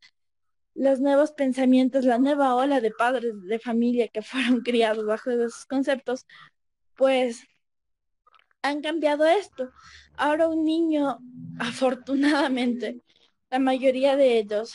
los 0.74 1.00
nuevos 1.00 1.32
pensamientos, 1.32 2.04
la 2.06 2.18
nueva 2.20 2.56
ola 2.56 2.82
de 2.82 2.92
padres 2.92 3.34
de 3.44 3.60
familia 3.60 4.10
que 4.10 4.22
fueron 4.24 4.62
criados 4.62 5.06
bajo 5.06 5.32
esos 5.32 5.66
conceptos, 5.68 6.26
pues 6.96 7.44
han 8.62 8.82
cambiado 8.82 9.26
esto. 9.26 9.72
Ahora 10.18 10.50
un 10.50 10.66
niño, 10.66 11.20
afortunadamente, 11.60 13.02
la 13.52 13.60
mayoría 13.60 14.18
de 14.18 14.38
ellos 14.40 14.74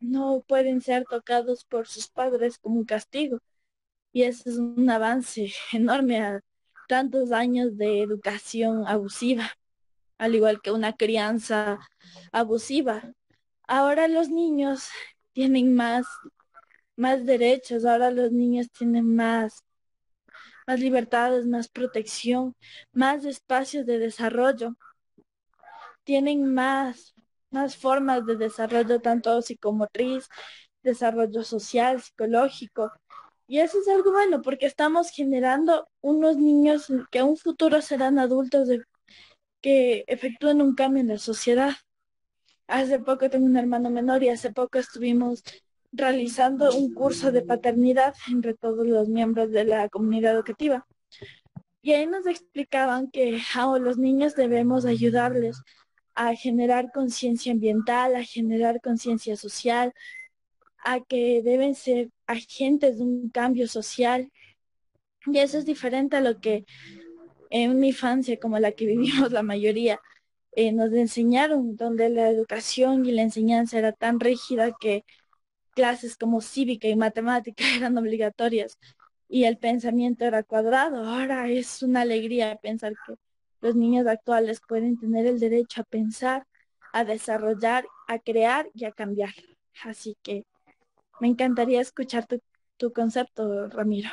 no 0.00 0.42
pueden 0.48 0.80
ser 0.80 1.04
tocados 1.04 1.64
por 1.66 1.86
sus 1.86 2.08
padres 2.08 2.58
como 2.58 2.76
un 2.78 2.86
castigo. 2.86 3.40
Y 4.12 4.22
ese 4.24 4.50
es 4.50 4.58
un 4.58 4.88
avance 4.90 5.52
enorme 5.72 6.20
a 6.22 6.40
tantos 6.88 7.32
años 7.32 7.76
de 7.76 8.02
educación 8.02 8.86
abusiva, 8.86 9.50
al 10.18 10.34
igual 10.34 10.60
que 10.62 10.72
una 10.72 10.94
crianza 10.94 11.78
abusiva. 12.32 13.12
Ahora 13.66 14.08
los 14.08 14.28
niños 14.28 14.88
tienen 15.32 15.74
más, 15.74 16.06
más 16.96 17.24
derechos, 17.24 17.84
ahora 17.84 18.10
los 18.10 18.32
niños 18.32 18.70
tienen 18.70 19.14
más, 19.14 19.64
más 20.66 20.80
libertades, 20.80 21.46
más 21.46 21.68
protección, 21.68 22.54
más 22.92 23.24
espacios 23.24 23.86
de 23.86 23.98
desarrollo. 23.98 24.76
Tienen 26.04 26.52
más, 26.52 27.14
más 27.50 27.76
formas 27.76 28.26
de 28.26 28.36
desarrollo, 28.36 29.00
tanto 29.00 29.40
psicomotriz, 29.42 30.28
desarrollo 30.82 31.44
social, 31.44 32.00
psicológico. 32.02 32.92
Y 33.52 33.60
eso 33.60 33.80
es 33.80 33.88
algo 33.88 34.12
bueno 34.12 34.40
porque 34.40 34.64
estamos 34.64 35.10
generando 35.10 35.86
unos 36.00 36.38
niños 36.38 36.90
que 37.10 37.18
a 37.18 37.26
un 37.26 37.36
futuro 37.36 37.82
serán 37.82 38.18
adultos 38.18 38.66
que 39.60 40.04
efectúen 40.06 40.62
un 40.62 40.74
cambio 40.74 41.02
en 41.02 41.08
la 41.08 41.18
sociedad. 41.18 41.72
Hace 42.66 42.98
poco 42.98 43.28
tengo 43.28 43.44
un 43.44 43.58
hermano 43.58 43.90
menor 43.90 44.22
y 44.22 44.30
hace 44.30 44.54
poco 44.54 44.78
estuvimos 44.78 45.44
realizando 45.92 46.74
un 46.74 46.94
curso 46.94 47.30
de 47.30 47.42
paternidad 47.42 48.14
entre 48.30 48.54
todos 48.54 48.86
los 48.86 49.10
miembros 49.10 49.50
de 49.50 49.64
la 49.64 49.90
comunidad 49.90 50.32
educativa. 50.32 50.86
Y 51.82 51.92
ahí 51.92 52.06
nos 52.06 52.26
explicaban 52.26 53.10
que 53.10 53.38
a 53.54 53.66
los 53.78 53.98
niños 53.98 54.34
debemos 54.34 54.86
ayudarles 54.86 55.60
a 56.14 56.34
generar 56.34 56.90
conciencia 56.90 57.52
ambiental, 57.52 58.16
a 58.16 58.24
generar 58.24 58.80
conciencia 58.80 59.36
social, 59.36 59.92
a 60.82 61.00
que 61.00 61.42
deben 61.42 61.74
ser 61.74 62.08
agentes 62.32 62.98
de 62.98 63.04
un 63.04 63.30
cambio 63.30 63.68
social. 63.68 64.30
Y 65.26 65.38
eso 65.38 65.58
es 65.58 65.66
diferente 65.66 66.16
a 66.16 66.20
lo 66.20 66.40
que 66.40 66.64
en 67.50 67.70
una 67.70 67.86
infancia 67.86 68.38
como 68.38 68.58
la 68.58 68.72
que 68.72 68.86
vivimos 68.94 69.32
la 69.32 69.42
mayoría 69.42 70.00
eh, 70.52 70.72
nos 70.72 70.92
enseñaron, 70.92 71.76
donde 71.76 72.08
la 72.10 72.28
educación 72.30 73.06
y 73.06 73.12
la 73.12 73.22
enseñanza 73.22 73.78
era 73.78 73.92
tan 73.92 74.20
rígida 74.20 74.72
que 74.80 75.04
clases 75.74 76.16
como 76.16 76.40
cívica 76.40 76.88
y 76.88 76.96
matemática 76.96 77.64
eran 77.76 77.96
obligatorias 77.98 78.78
y 79.28 79.44
el 79.44 79.58
pensamiento 79.58 80.26
era 80.26 80.42
cuadrado. 80.42 81.04
Ahora 81.06 81.48
es 81.48 81.82
una 81.82 82.02
alegría 82.02 82.56
pensar 82.56 82.92
que 83.06 83.14
los 83.62 83.74
niños 83.76 84.06
actuales 84.06 84.60
pueden 84.68 84.98
tener 84.98 85.26
el 85.26 85.40
derecho 85.40 85.80
a 85.80 85.84
pensar, 85.84 86.46
a 86.92 87.04
desarrollar, 87.04 87.86
a 88.08 88.18
crear 88.18 88.68
y 88.74 88.84
a 88.84 88.92
cambiar. 88.92 89.32
Así 89.84 90.16
que 90.22 90.44
me 91.22 91.28
encantaría 91.28 91.80
escuchar 91.80 92.26
tu, 92.26 92.92
concepto, 92.92 93.68
Ramiro. 93.68 94.10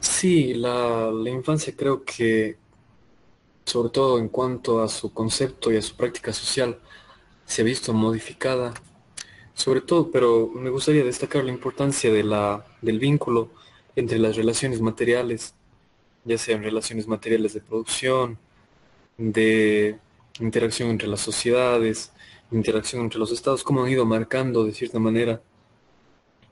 Sí, 0.00 0.52
la, 0.52 1.10
la, 1.10 1.30
infancia 1.30 1.74
creo 1.74 2.04
que, 2.04 2.58
sobre 3.64 3.88
todo 3.88 4.18
en 4.18 4.28
cuanto 4.28 4.82
a 4.82 4.88
su 4.88 5.14
concepto 5.14 5.72
y 5.72 5.78
a 5.78 5.82
su 5.82 5.96
práctica 5.96 6.30
social, 6.34 6.78
se 7.46 7.62
ha 7.62 7.64
visto 7.64 7.94
modificada. 7.94 8.74
Sobre 9.54 9.80
todo, 9.80 10.10
pero 10.10 10.48
me 10.48 10.68
gustaría 10.68 11.02
destacar 11.02 11.42
la 11.42 11.50
importancia 11.50 12.12
de 12.12 12.24
la, 12.24 12.66
del 12.82 12.98
vínculo 12.98 13.50
entre 13.96 14.18
las 14.18 14.36
relaciones 14.36 14.82
materiales, 14.82 15.54
ya 16.24 16.36
sean 16.36 16.62
relaciones 16.62 17.08
materiales 17.08 17.54
de 17.54 17.62
producción, 17.62 18.38
de 19.16 19.98
interacción 20.38 20.90
entre 20.90 21.08
las 21.08 21.20
sociedades, 21.20 22.12
interacción 22.50 23.02
entre 23.02 23.18
los 23.18 23.32
estados, 23.32 23.62
cómo 23.62 23.82
han 23.84 23.90
ido 23.90 24.06
marcando 24.06 24.64
de 24.64 24.72
cierta 24.72 24.98
manera 24.98 25.42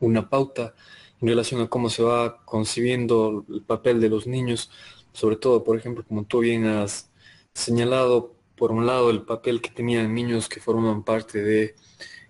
una 0.00 0.29
pauta 0.29 0.75
en 1.21 1.29
relación 1.29 1.61
a 1.61 1.69
cómo 1.69 1.88
se 1.88 2.03
va 2.03 2.45
concibiendo 2.45 3.45
el 3.49 3.62
papel 3.62 4.00
de 4.00 4.11
los 4.11 4.26
niños, 4.26 4.71
sobre 5.12 5.37
todo, 5.37 5.65
por 5.65 5.79
ejemplo, 5.79 6.05
como 6.07 6.25
tú 6.25 6.41
bien 6.41 6.67
has 6.67 7.11
señalado, 7.55 8.35
por 8.57 8.73
un 8.73 8.87
lado, 8.87 9.11
el 9.11 9.23
papel 9.23 9.61
que 9.61 9.71
tenían 9.71 10.15
niños 10.15 10.49
que 10.49 10.61
forman 10.61 11.05
parte 11.05 11.43
de 11.43 11.75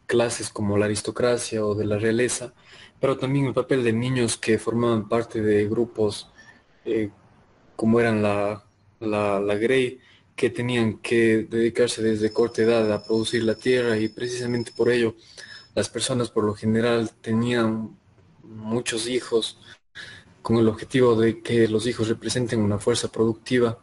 clases 0.07 0.51
como 0.51 0.79
la 0.79 0.87
aristocracia 0.87 1.65
o 1.65 1.75
de 1.75 1.87
la 1.87 1.99
realeza, 1.99 2.55
pero 3.01 3.19
también 3.19 3.47
el 3.47 3.55
papel 3.55 3.85
de 3.85 3.93
niños 3.93 4.37
que 4.37 4.59
formaban 4.59 5.09
parte 5.09 5.41
de 5.43 5.69
grupos 5.69 6.31
eh, 6.85 7.11
como 7.77 8.01
eran 8.01 8.23
la, 8.23 8.65
la, 9.01 9.41
la 9.41 9.55
Grey, 9.57 10.01
que 10.37 10.51
tenían 10.51 10.99
que 10.99 11.47
dedicarse 11.49 12.03
desde 12.03 12.33
corta 12.33 12.63
edad 12.63 12.93
a 12.93 13.03
producir 13.03 13.43
la 13.43 13.55
tierra 13.55 13.97
y 13.97 14.09
precisamente 14.09 14.71
por 14.71 14.91
ello 14.91 15.15
las 15.75 15.89
personas 15.89 16.31
por 16.31 16.45
lo 16.45 16.55
general 16.55 17.11
tenían 17.23 17.97
muchos 18.43 19.09
hijos 19.09 19.59
con 20.43 20.59
el 20.59 20.69
objetivo 20.69 21.17
de 21.17 21.43
que 21.43 21.67
los 21.69 21.87
hijos 21.87 22.09
representen 22.09 22.61
una 22.61 22.79
fuerza 22.79 23.09
productiva 23.09 23.79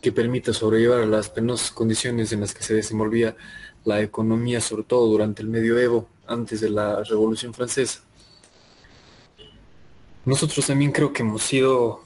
que 0.00 0.12
permita 0.12 0.52
sobrellevar 0.52 1.06
las 1.06 1.28
penosas 1.28 1.70
condiciones 1.72 2.32
en 2.32 2.40
las 2.40 2.54
que 2.54 2.62
se 2.62 2.74
desenvolvía 2.74 3.36
la 3.84 4.00
economía, 4.00 4.60
sobre 4.60 4.84
todo 4.84 5.06
durante 5.06 5.42
el 5.42 5.48
medioevo, 5.48 6.08
antes 6.26 6.60
de 6.60 6.70
la 6.70 7.02
Revolución 7.04 7.52
Francesa. 7.52 8.02
Nosotros 10.24 10.66
también 10.66 10.90
creo 10.90 11.12
que 11.12 11.22
hemos 11.22 11.42
sido 11.42 12.02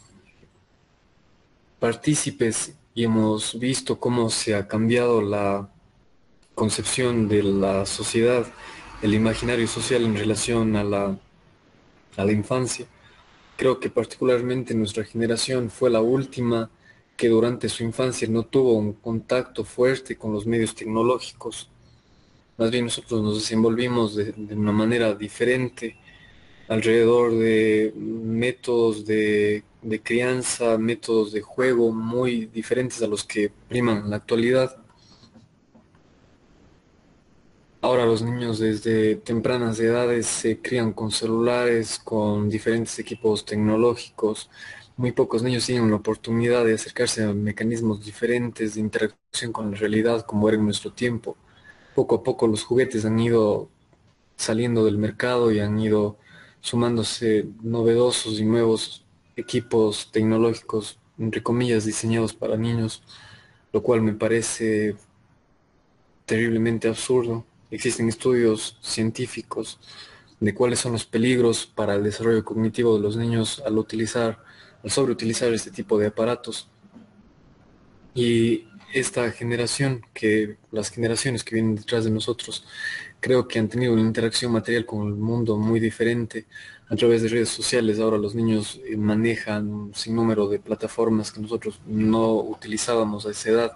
partícipes 1.79 2.75
y 2.95 3.05
hemos 3.05 3.59
visto 3.59 3.99
cómo 3.99 4.31
se 4.31 4.55
ha 4.55 4.67
cambiado 4.67 5.23
la 5.23 5.71
concepción 6.55 7.29
de 7.29 7.43
la 7.43 7.87
sociedad, 7.87 8.47
el 9.03 9.15
imaginario 9.15 9.67
social 9.67 10.05
en 10.05 10.17
relación 10.17 10.77
a 10.77 10.85
la, 10.85 11.19
a 12.17 12.25
la 12.25 12.33
infancia. 12.33 12.87
Creo 13.57 13.79
que 13.79 13.91
particularmente 13.91 14.75
nuestra 14.75 15.05
generación 15.05 15.71
fue 15.71 15.91
la 15.91 16.01
última 16.01 16.71
que 17.17 17.29
durante 17.29 17.69
su 17.69 17.85
infancia 17.85 18.27
no 18.29 18.45
tuvo 18.45 18.73
un 18.75 18.95
contacto 18.95 19.65
fuerte 19.65 20.17
con 20.17 20.33
los 20.33 20.47
medios 20.47 20.75
tecnológicos. 20.75 21.71
Más 22.57 22.71
bien 22.71 22.87
nosotros 22.87 23.23
nos 23.23 23.35
desenvolvimos 23.37 24.17
de, 24.17 24.33
de 24.33 24.55
una 24.55 24.73
manera 24.73 25.15
diferente 25.15 25.97
alrededor 26.71 27.33
de 27.33 27.93
métodos 27.97 29.05
de 29.05 29.65
de 29.83 30.03
crianza, 30.03 30.77
métodos 30.79 31.33
de 31.33 31.41
juego 31.41 31.93
muy 31.93 32.47
diferentes 32.47 33.03
a 33.03 33.07
los 33.07 33.25
que 33.25 33.51
priman 33.69 33.99
en 33.99 34.11
la 34.11 34.17
actualidad. 34.17 34.77
Ahora 37.83 38.05
los 38.05 38.21
niños 38.23 38.59
desde 38.59 39.17
tempranas 39.17 39.81
edades 39.81 40.27
se 40.27 40.61
crían 40.61 40.93
con 40.93 41.11
celulares, 41.11 41.99
con 41.99 42.51
diferentes 42.51 42.99
equipos 42.99 43.47
tecnológicos. 43.47 44.51
Muy 44.99 45.13
pocos 45.13 45.43
niños 45.43 45.65
tienen 45.65 45.91
la 45.91 45.97
oportunidad 45.97 46.67
de 46.67 46.75
acercarse 46.75 47.25
a 47.25 47.33
mecanismos 47.33 48.05
diferentes 48.05 48.75
de 48.75 48.81
interacción 48.83 49.53
con 49.53 49.71
la 49.71 49.79
realidad 49.79 50.27
como 50.27 50.47
era 50.49 50.59
en 50.59 50.65
nuestro 50.67 50.93
tiempo. 50.93 51.39
Poco 51.95 52.17
a 52.17 52.23
poco 52.23 52.47
los 52.47 52.65
juguetes 52.65 53.07
han 53.07 53.19
ido 53.19 53.71
saliendo 54.37 54.85
del 54.85 54.99
mercado 54.99 55.51
y 55.51 55.61
han 55.61 55.79
ido 55.81 56.19
sumándose 56.61 57.47
novedosos 57.63 58.39
y 58.39 58.45
nuevos 58.45 59.05
equipos 59.37 60.11
tecnológicos, 60.13 60.99
entre 61.19 61.43
comillas, 61.43 61.85
diseñados 61.85 62.35
para 62.35 62.57
niños, 62.57 63.03
lo 63.73 63.83
cual 63.83 64.03
me 64.03 64.13
parece 64.13 64.97
terriblemente 66.27 66.89
absurdo. 66.89 67.45
Existen 67.71 68.09
estudios 68.09 68.79
científicos 68.81 69.79
de 70.41 70.55
cuáles 70.55 70.81
son 70.81 70.93
los 70.93 71.05
peligros 71.05 71.67
para 71.67 71.95
el 71.95 72.03
desarrollo 72.03 72.45
cognitivo 72.45 72.97
de 72.97 73.03
los 73.03 73.17
niños 73.17 73.63
al 73.65 73.79
utilizar, 73.79 74.39
al 74.83 74.91
sobreutilizar 74.91 75.53
este 75.53 75.71
tipo 75.71 75.99
de 75.99 76.07
aparatos. 76.07 76.69
Y 78.15 78.67
esta 78.93 79.31
generación, 79.31 80.05
que 80.15 80.57
las 80.73 80.91
generaciones 80.91 81.45
que 81.45 81.55
vienen 81.55 81.77
detrás 81.77 82.05
de 82.05 82.11
nosotros, 82.11 82.65
creo 83.21 83.47
que 83.47 83.59
han 83.59 83.69
tenido 83.69 83.93
una 83.93 84.03
interacción 84.03 84.53
material 84.53 84.87
con 84.87 85.07
el 85.07 85.15
mundo 85.15 85.57
muy 85.57 85.79
diferente 85.79 86.47
a 86.89 86.97
través 86.97 87.23
de 87.23 87.29
redes 87.29 87.51
sociales. 87.51 88.01
Ahora 88.01 88.19
los 88.19 88.35
niños 88.35 88.81
eh, 88.85 88.97
manejan 88.97 89.69
un 89.69 89.95
sinnúmero 89.95 90.49
de 90.49 90.59
plataformas 90.59 91.31
que 91.31 91.41
nosotros 91.41 91.81
no 91.87 92.35
utilizábamos 92.35 93.27
a 93.27 93.31
esa 93.31 93.51
edad. 93.51 93.73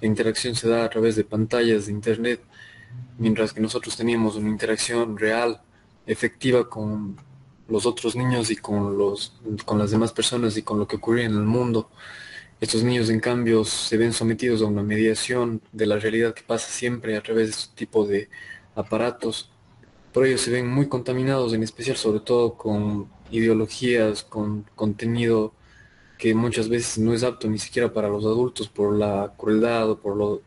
La 0.00 0.06
interacción 0.06 0.54
se 0.54 0.68
da 0.68 0.84
a 0.84 0.90
través 0.90 1.16
de 1.16 1.24
pantallas 1.24 1.86
de 1.86 1.92
internet 1.92 2.40
mientras 3.18 3.52
que 3.52 3.60
nosotros 3.60 3.96
teníamos 3.96 4.36
una 4.36 4.48
interacción 4.48 5.16
real, 5.16 5.60
efectiva 6.06 6.68
con 6.68 7.16
los 7.68 7.86
otros 7.86 8.16
niños 8.16 8.50
y 8.50 8.56
con, 8.56 8.98
los, 8.98 9.34
con 9.64 9.78
las 9.78 9.90
demás 9.90 10.12
personas 10.12 10.56
y 10.56 10.62
con 10.62 10.78
lo 10.78 10.88
que 10.88 10.96
ocurría 10.96 11.26
en 11.26 11.34
el 11.34 11.44
mundo. 11.44 11.90
Estos 12.60 12.82
niños, 12.82 13.08
en 13.10 13.20
cambio, 13.20 13.64
se 13.64 13.96
ven 13.96 14.12
sometidos 14.12 14.60
a 14.62 14.66
una 14.66 14.82
mediación 14.82 15.62
de 15.72 15.86
la 15.86 15.98
realidad 15.98 16.34
que 16.34 16.42
pasa 16.42 16.70
siempre 16.70 17.16
a 17.16 17.22
través 17.22 17.46
de 17.46 17.50
este 17.52 17.74
tipo 17.74 18.06
de 18.06 18.28
aparatos. 18.74 19.50
Por 20.12 20.26
ello 20.26 20.38
se 20.38 20.50
ven 20.50 20.68
muy 20.68 20.88
contaminados, 20.88 21.52
en 21.52 21.62
especial 21.62 21.96
sobre 21.96 22.20
todo 22.20 22.54
con 22.54 23.08
ideologías, 23.30 24.24
con 24.24 24.66
contenido 24.74 25.52
que 26.18 26.34
muchas 26.34 26.68
veces 26.68 26.98
no 26.98 27.14
es 27.14 27.22
apto 27.22 27.48
ni 27.48 27.58
siquiera 27.58 27.92
para 27.92 28.08
los 28.08 28.24
adultos 28.24 28.68
por 28.68 28.94
la 28.94 29.32
crueldad 29.38 29.90
o 29.90 29.98
por 29.98 30.16
lo 30.16 30.42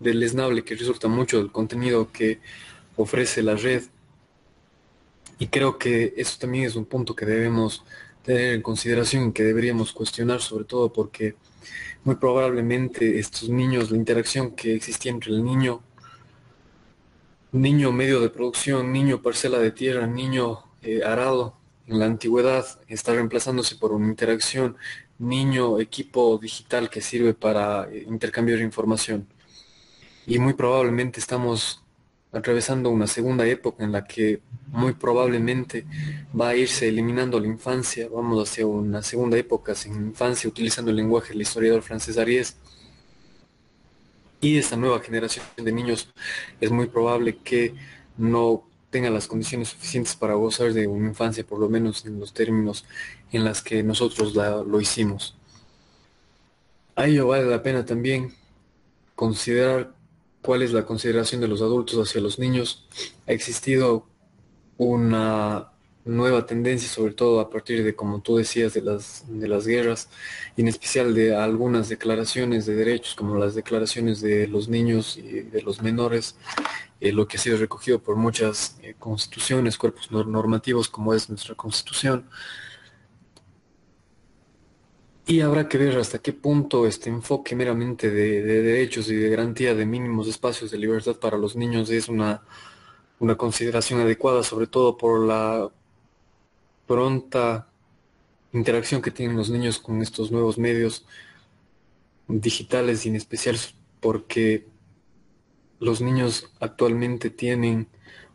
deleznable 0.00 0.64
que 0.64 0.74
resulta 0.74 1.08
mucho 1.08 1.38
del 1.38 1.52
contenido 1.52 2.10
que 2.10 2.40
ofrece 2.96 3.42
la 3.42 3.54
red. 3.54 3.84
Y 5.38 5.48
creo 5.48 5.78
que 5.78 6.14
eso 6.16 6.38
también 6.40 6.64
es 6.64 6.76
un 6.76 6.86
punto 6.86 7.14
que 7.14 7.26
debemos 7.26 7.84
tener 8.22 8.54
en 8.54 8.62
consideración 8.62 9.28
y 9.28 9.32
que 9.32 9.44
deberíamos 9.44 9.92
cuestionar, 9.92 10.40
sobre 10.40 10.64
todo 10.64 10.92
porque 10.92 11.36
muy 12.02 12.16
probablemente 12.16 13.18
estos 13.18 13.48
niños, 13.48 13.90
la 13.90 13.96
interacción 13.96 14.52
que 14.52 14.74
existía 14.74 15.12
entre 15.12 15.32
el 15.32 15.44
niño, 15.44 15.82
niño 17.60 17.92
medio 17.92 18.20
de 18.20 18.30
producción, 18.30 18.92
niño 18.92 19.22
parcela 19.22 19.58
de 19.58 19.70
tierra, 19.70 20.06
niño 20.06 20.64
eh, 20.82 21.02
arado 21.04 21.56
en 21.86 21.98
la 21.98 22.06
antigüedad, 22.06 22.66
está 22.88 23.12
reemplazándose 23.14 23.76
por 23.76 23.92
una 23.92 24.08
interacción 24.08 24.76
niño 25.18 25.80
equipo 25.80 26.38
digital 26.38 26.90
que 26.90 27.00
sirve 27.00 27.34
para 27.34 27.88
eh, 27.90 28.04
intercambiar 28.06 28.60
información 28.60 29.26
y 30.26 30.38
muy 30.38 30.54
probablemente 30.54 31.20
estamos 31.20 31.82
atravesando 32.32 32.90
una 32.90 33.06
segunda 33.06 33.46
época 33.46 33.84
en 33.84 33.92
la 33.92 34.04
que 34.04 34.40
muy 34.66 34.92
probablemente 34.92 35.86
va 36.38 36.50
a 36.50 36.56
irse 36.56 36.88
eliminando 36.88 37.40
la 37.40 37.46
infancia, 37.46 38.08
vamos 38.12 38.48
hacia 38.48 38.66
una 38.66 39.02
segunda 39.02 39.38
época 39.38 39.74
sin 39.74 39.94
infancia 39.94 40.48
utilizando 40.48 40.90
el 40.90 40.96
lenguaje 40.96 41.30
del 41.30 41.42
historiador 41.42 41.82
francés 41.82 42.18
Ariès. 42.18 42.56
Y 44.40 44.58
esta 44.58 44.76
nueva 44.76 45.00
generación 45.00 45.44
de 45.56 45.72
niños 45.72 46.12
es 46.60 46.70
muy 46.70 46.86
probable 46.86 47.38
que 47.38 47.74
no 48.16 48.64
tenga 48.90 49.10
las 49.10 49.26
condiciones 49.26 49.68
suficientes 49.68 50.16
para 50.16 50.34
gozar 50.34 50.72
de 50.72 50.86
una 50.86 51.08
infancia, 51.08 51.44
por 51.44 51.58
lo 51.58 51.68
menos 51.68 52.06
en 52.06 52.20
los 52.20 52.32
términos 52.32 52.84
en 53.32 53.44
las 53.44 53.62
que 53.62 53.82
nosotros 53.82 54.34
lo 54.34 54.80
hicimos. 54.80 55.36
A 56.94 57.06
ello 57.06 57.26
vale 57.26 57.44
la 57.44 57.62
pena 57.62 57.84
también 57.84 58.34
considerar 59.14 59.94
cuál 60.42 60.62
es 60.62 60.72
la 60.72 60.86
consideración 60.86 61.40
de 61.40 61.48
los 61.48 61.60
adultos 61.60 61.98
hacia 61.98 62.20
los 62.20 62.38
niños. 62.38 62.86
Ha 63.26 63.32
existido 63.32 64.06
una 64.78 65.72
nueva 66.06 66.46
tendencia, 66.46 66.88
sobre 66.88 67.12
todo 67.14 67.40
a 67.40 67.50
partir 67.50 67.84
de, 67.84 67.94
como 67.94 68.20
tú 68.20 68.36
decías, 68.36 68.72
de 68.74 68.80
las, 68.80 69.24
de 69.28 69.48
las 69.48 69.66
guerras, 69.66 70.08
y 70.56 70.62
en 70.62 70.68
especial 70.68 71.14
de 71.14 71.34
algunas 71.34 71.88
declaraciones 71.88 72.64
de 72.64 72.76
derechos, 72.76 73.14
como 73.14 73.36
las 73.36 73.54
declaraciones 73.54 74.20
de 74.20 74.46
los 74.46 74.68
niños 74.68 75.16
y 75.16 75.40
de 75.42 75.62
los 75.62 75.82
menores, 75.82 76.36
eh, 77.00 77.12
lo 77.12 77.26
que 77.26 77.36
ha 77.36 77.40
sido 77.40 77.58
recogido 77.58 77.98
por 78.00 78.16
muchas 78.16 78.78
eh, 78.82 78.94
constituciones, 78.98 79.76
cuerpos 79.76 80.10
normativos, 80.10 80.88
como 80.88 81.12
es 81.12 81.28
nuestra 81.28 81.54
constitución. 81.54 82.28
Y 85.28 85.40
habrá 85.40 85.68
que 85.68 85.76
ver 85.76 85.98
hasta 85.98 86.20
qué 86.20 86.32
punto 86.32 86.86
este 86.86 87.10
enfoque 87.10 87.56
meramente 87.56 88.10
de, 88.12 88.42
derechos 88.42 89.10
y 89.10 89.16
de 89.16 89.28
garantía 89.28 89.74
de 89.74 89.84
mínimos 89.84 90.28
espacios 90.28 90.70
de 90.70 90.78
libertad 90.78 91.16
para 91.16 91.36
los 91.36 91.56
niños 91.56 91.90
es 91.90 92.08
una, 92.08 92.42
una 93.18 93.36
consideración 93.36 94.00
adecuada, 94.00 94.44
sobre 94.44 94.68
todo 94.68 94.96
por 94.96 95.26
la 95.26 95.68
pronta 96.86 97.68
interacción 98.52 99.02
que 99.02 99.10
tienen 99.10 99.36
los 99.36 99.50
niños 99.50 99.78
con 99.78 100.02
estos 100.02 100.30
nuevos 100.30 100.58
medios 100.58 101.04
digitales 102.28 103.04
y 103.04 103.10
en 103.10 103.16
especial 103.16 103.56
porque 104.00 104.66
los 105.78 106.00
niños 106.00 106.50
actualmente 106.60 107.30
tienen 107.30 107.88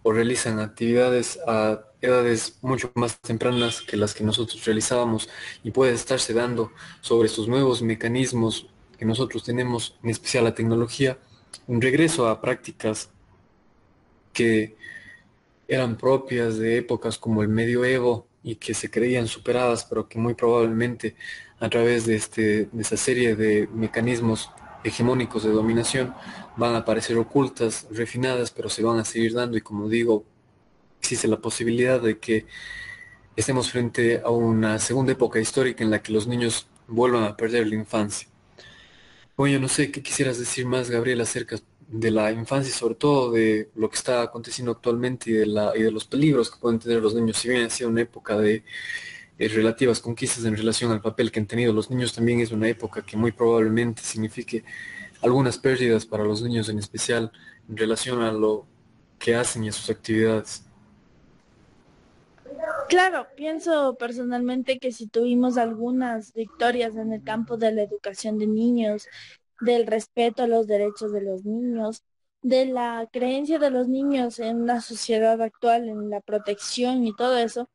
o 0.04 0.12
realizan 0.12 0.60
actividades 0.60 1.40
a 1.48 1.86
edades 2.02 2.58
mucho 2.62 2.92
más 2.96 3.20
tempranas 3.22 3.82
que 3.82 3.98
las 3.98 4.14
que 4.14 4.24
nosotros 4.24 4.66
realizábamos 4.66 5.30
y 5.64 5.72
puede 5.72 5.94
estarse 5.94 6.34
dando 6.34 6.72
sobre 7.02 7.28
estos 7.28 7.48
nuevos 7.48 7.82
mecanismos 7.82 8.68
que 8.98 9.06
nosotros 9.06 9.44
tenemos, 9.44 9.98
en 10.04 10.10
especial 10.10 10.44
la 10.44 10.56
tecnología, 10.56 11.20
un 11.68 11.82
regreso 11.82 12.28
a 12.28 12.42
prácticas 12.42 13.10
que 14.34 14.76
eran 15.68 15.98
propias 15.98 16.58
de 16.58 16.78
épocas 16.78 17.18
como 17.18 17.42
el 17.42 17.50
medioevo 17.50 18.28
y 18.44 18.56
que 18.56 18.74
se 18.74 18.90
creían 18.90 19.28
superadas, 19.28 19.86
pero 19.86 20.08
que 20.08 20.18
muy 20.20 20.34
probablemente 20.34 21.16
a 21.60 21.70
través 21.70 22.06
de, 22.06 22.16
este, 22.16 22.66
de 22.72 22.82
esa 22.82 22.98
serie 22.98 23.36
de 23.36 23.68
mecanismos 23.74 24.52
hegemónicos 24.84 25.44
de 25.44 25.52
dominación 25.52 26.14
van 26.58 26.76
a 26.76 26.86
parecer 26.86 27.18
ocultas, 27.18 27.88
refinadas, 27.92 28.52
pero 28.52 28.70
se 28.70 28.84
van 28.84 29.00
a 29.00 29.06
seguir 29.06 29.34
dando 29.34 29.58
y 29.58 29.62
como 29.62 29.88
digo, 29.88 30.26
existe 31.00 31.28
la 31.28 31.40
posibilidad 31.40 32.02
de 32.02 32.20
que 32.20 32.46
estemos 33.36 33.72
frente 33.72 34.22
a 34.24 34.30
una 34.30 34.80
segunda 34.80 35.14
época 35.14 35.40
histórica 35.40 35.84
en 35.84 35.92
la 35.92 36.02
que 36.02 36.14
los 36.14 36.28
niños 36.28 36.68
vuelvan 36.88 37.24
a 37.24 37.38
perder 37.38 37.68
la 37.68 37.76
infancia. 37.76 38.28
Bueno, 39.38 39.60
no 39.60 39.68
sé 39.68 39.92
qué 39.92 40.04
quisieras 40.04 40.38
decir 40.38 40.66
más, 40.66 40.90
Gabriel, 40.90 41.22
acerca 41.22 41.58
de 41.92 42.10
la 42.10 42.32
infancia 42.32 42.74
sobre 42.74 42.96
todo 42.96 43.32
de 43.32 43.70
lo 43.76 43.90
que 43.90 43.98
está 43.98 44.22
aconteciendo 44.22 44.72
actualmente 44.72 45.30
y 45.30 45.34
de, 45.34 45.46
la, 45.46 45.74
y 45.76 45.84
de 45.84 45.92
los 45.92 46.06
peligros 46.06 46.50
que 46.50 46.58
pueden 46.60 46.80
tener 46.80 47.02
los 47.02 47.14
niños. 47.14 47.38
Si 47.38 47.50
bien 47.50 47.66
ha 47.66 47.70
sido 47.70 47.90
una 47.90 48.02
época 48.02 48.38
de 48.38 48.64
eh, 49.38 49.48
relativas 49.50 50.00
conquistas 50.00 50.46
en 50.46 50.56
relación 50.56 50.92
al 50.92 51.02
papel 51.02 51.32
que 51.32 51.42
han 51.42 51.48
tenido 51.48 51.74
los 51.74 51.90
niños, 51.90 52.14
también 52.14 52.40
es 52.40 52.52
una 52.52 52.70
época 52.70 53.02
que 53.02 53.18
muy 53.18 53.34
probablemente 53.34 54.02
signifique 54.04 54.64
algunas 55.22 55.58
pérdidas 55.58 56.06
para 56.06 56.24
los 56.24 56.42
niños 56.42 56.70
en 56.70 56.80
especial 56.80 57.32
en 57.70 57.78
relación 57.78 58.22
a 58.22 58.32
lo 58.32 58.66
que 59.20 59.36
hacen 59.36 59.66
y 59.66 59.70
a 59.70 59.74
sus 59.74 59.90
actividades. 59.90 60.64
Claro, 62.88 63.28
pienso 63.36 63.96
personalmente 63.96 64.80
que 64.80 64.92
si 64.92 65.08
tuvimos 65.08 65.58
algunas 65.58 66.34
victorias 66.34 66.96
en 66.96 67.14
el 67.14 67.24
campo 67.24 67.58
de 67.58 67.72
la 67.72 67.84
educación 67.84 68.38
de 68.38 68.48
niños, 68.48 69.08
del 69.62 69.88
respeto 69.88 70.44
a 70.44 70.48
los 70.48 70.68
derechos 70.68 71.12
de 71.12 71.22
los 71.22 71.46
niños, 71.46 72.04
de 72.42 72.66
la 72.66 73.08
creencia 73.12 73.60
de 73.60 73.70
los 73.70 73.88
niños 73.88 74.40
en 74.40 74.66
la 74.66 74.82
sociedad 74.82 75.42
actual, 75.42 75.88
en 75.88 76.10
la 76.10 76.22
protección 76.22 77.06
y 77.06 77.16
todo 77.16 77.38
eso, 77.38 77.70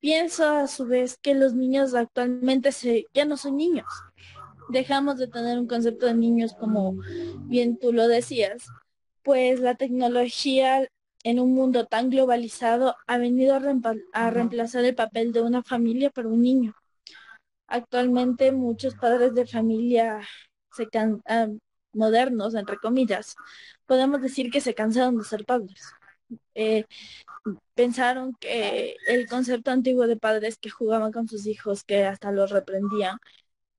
pienso 0.00 0.48
a 0.48 0.66
su 0.68 0.86
vez 0.86 1.18
que 1.18 1.34
los 1.34 1.54
niños 1.54 1.94
actualmente 1.94 2.72
se, 2.72 3.06
ya 3.12 3.24
no 3.24 3.36
son 3.36 3.56
niños. 3.56 3.86
Dejamos 4.70 5.18
de 5.18 5.28
tener 5.28 5.58
un 5.58 5.66
concepto 5.66 6.06
de 6.06 6.14
niños 6.14 6.54
como 6.54 6.94
bien 7.46 7.78
tú 7.78 7.92
lo 7.92 8.08
decías, 8.08 8.66
pues 9.22 9.60
la 9.60 9.74
tecnología 9.74 10.88
en 11.24 11.40
un 11.40 11.54
mundo 11.54 11.86
tan 11.86 12.10
globalizado 12.10 12.96
ha 13.06 13.18
venido 13.18 13.54
a, 14.12 14.30
reemplazar 14.30 14.84
el 14.84 14.94
papel 14.94 15.32
de 15.32 15.40
una 15.40 15.62
familia 15.62 16.10
para 16.10 16.28
un 16.28 16.42
niño. 16.42 16.74
Actualmente 17.66 18.52
muchos 18.52 18.94
padres 18.94 19.34
de 19.34 19.46
familia 19.46 20.20
can 20.90 21.22
modernos, 21.94 22.54
entre 22.54 22.76
comillas, 22.78 23.36
podemos 23.86 24.20
decir 24.22 24.50
que 24.50 24.60
se 24.60 24.74
cansaron 24.74 25.18
de 25.18 25.24
ser 25.24 25.44
padres. 25.44 25.92
Eh, 26.54 26.84
pensaron 27.74 28.34
que 28.40 28.96
el 29.08 29.28
concepto 29.28 29.70
antiguo 29.70 30.06
de 30.06 30.16
padres 30.16 30.58
que 30.58 30.70
jugaban 30.70 31.12
con 31.12 31.28
sus 31.28 31.46
hijos, 31.46 31.84
que 31.84 32.04
hasta 32.04 32.32
los 32.32 32.50
reprendían, 32.50 33.18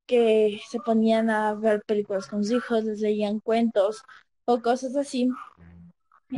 que 0.05 0.61
se 0.69 0.79
ponían 0.79 1.29
a 1.29 1.55
ver 1.55 1.83
películas 1.85 2.27
con 2.27 2.43
sus 2.43 2.53
hijos, 2.53 2.83
les 2.85 3.01
leían 3.01 3.39
cuentos 3.39 4.03
o 4.45 4.61
cosas 4.61 4.95
así, 4.95 5.29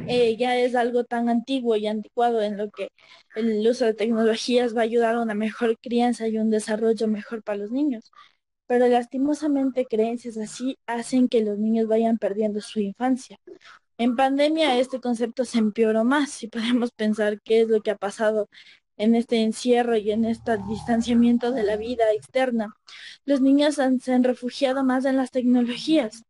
eh, 0.07 0.35
ya 0.37 0.57
es 0.57 0.75
algo 0.75 1.03
tan 1.05 1.29
antiguo 1.29 1.75
y 1.75 1.87
anticuado 1.87 2.41
en 2.41 2.57
lo 2.57 2.69
que 2.69 2.89
el 3.35 3.65
uso 3.67 3.85
de 3.85 3.93
tecnologías 3.93 4.75
va 4.75 4.81
a 4.81 4.83
ayudar 4.83 5.15
a 5.15 5.21
una 5.21 5.33
mejor 5.33 5.77
crianza 5.79 6.27
y 6.27 6.37
un 6.37 6.49
desarrollo 6.49 7.07
mejor 7.07 7.43
para 7.43 7.59
los 7.59 7.71
niños. 7.71 8.11
Pero 8.67 8.87
lastimosamente 8.87 9.85
creencias 9.85 10.37
así 10.37 10.77
hacen 10.85 11.27
que 11.29 11.41
los 11.41 11.57
niños 11.57 11.87
vayan 11.87 12.17
perdiendo 12.17 12.61
su 12.61 12.79
infancia. 12.79 13.39
En 13.97 14.15
pandemia 14.15 14.77
este 14.79 14.99
concepto 14.99 15.45
se 15.45 15.57
empeoró 15.57 16.03
más 16.03 16.43
y 16.43 16.47
podemos 16.47 16.91
pensar 16.91 17.41
qué 17.41 17.61
es 17.61 17.67
lo 17.69 17.81
que 17.81 17.91
ha 17.91 17.97
pasado 17.97 18.49
en 18.97 19.15
este 19.15 19.41
encierro 19.43 19.95
y 19.95 20.11
en 20.11 20.25
este 20.25 20.57
distanciamiento 20.69 21.51
de 21.51 21.63
la 21.63 21.77
vida 21.77 22.11
externa. 22.13 22.75
Los 23.25 23.41
niños 23.41 23.75
se 23.75 24.13
han 24.13 24.23
refugiado 24.23 24.83
más 24.83 25.05
en 25.05 25.17
las 25.17 25.31
tecnologías. 25.31 26.23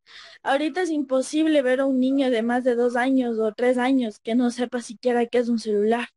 Ahorita 0.44 0.82
es 0.82 0.90
imposible 0.90 1.62
ver 1.62 1.80
a 1.82 1.86
un 1.86 2.00
niño 2.00 2.30
de 2.30 2.42
más 2.44 2.64
de 2.64 2.76
dos 2.76 2.96
años 2.96 3.40
o 3.40 3.54
tres 3.54 3.78
años 3.78 4.20
que 4.20 4.36
no 4.36 4.52
sepa 4.52 4.82
siquiera 4.82 5.26
qué 5.26 5.40
es 5.40 5.50
un 5.50 5.60
celular 5.60 6.10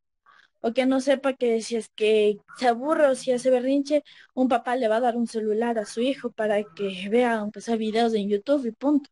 o 0.60 0.72
que 0.74 0.86
no 0.86 1.00
sepa 1.00 1.34
que 1.34 1.60
si 1.62 1.76
es 1.76 1.88
que 1.90 2.38
se 2.58 2.68
aburre 2.68 3.06
o 3.08 3.14
si 3.14 3.32
hace 3.32 3.50
berrinche, 3.50 4.04
un 4.34 4.48
papá 4.48 4.76
le 4.76 4.88
va 4.88 4.96
a 4.96 5.00
dar 5.00 5.16
un 5.16 5.26
celular 5.26 5.78
a 5.78 5.86
su 5.86 6.00
hijo 6.00 6.30
para 6.32 6.62
que 6.64 7.08
vea, 7.10 7.38
aunque 7.38 7.60
videos 7.76 8.14
en 8.14 8.28
YouTube 8.28 8.66
y 8.66 8.72
punto. 8.72 9.10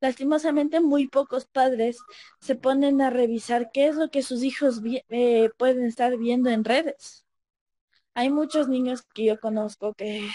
Lastimosamente, 0.00 0.80
muy 0.80 1.08
pocos 1.08 1.46
padres 1.46 1.98
se 2.40 2.56
ponen 2.56 3.00
a 3.02 3.10
revisar 3.10 3.70
qué 3.72 3.86
es 3.88 3.96
lo 3.96 4.10
que 4.10 4.22
sus 4.22 4.42
hijos 4.42 4.80
eh, 5.10 5.50
pueden 5.58 5.84
estar 5.84 6.16
viendo 6.18 6.50
en 6.50 6.64
redes. 6.64 7.24
Hay 8.14 8.30
muchos 8.30 8.68
niños 8.68 9.02
que 9.14 9.24
yo 9.26 9.40
conozco 9.40 9.94
que, 9.94 10.28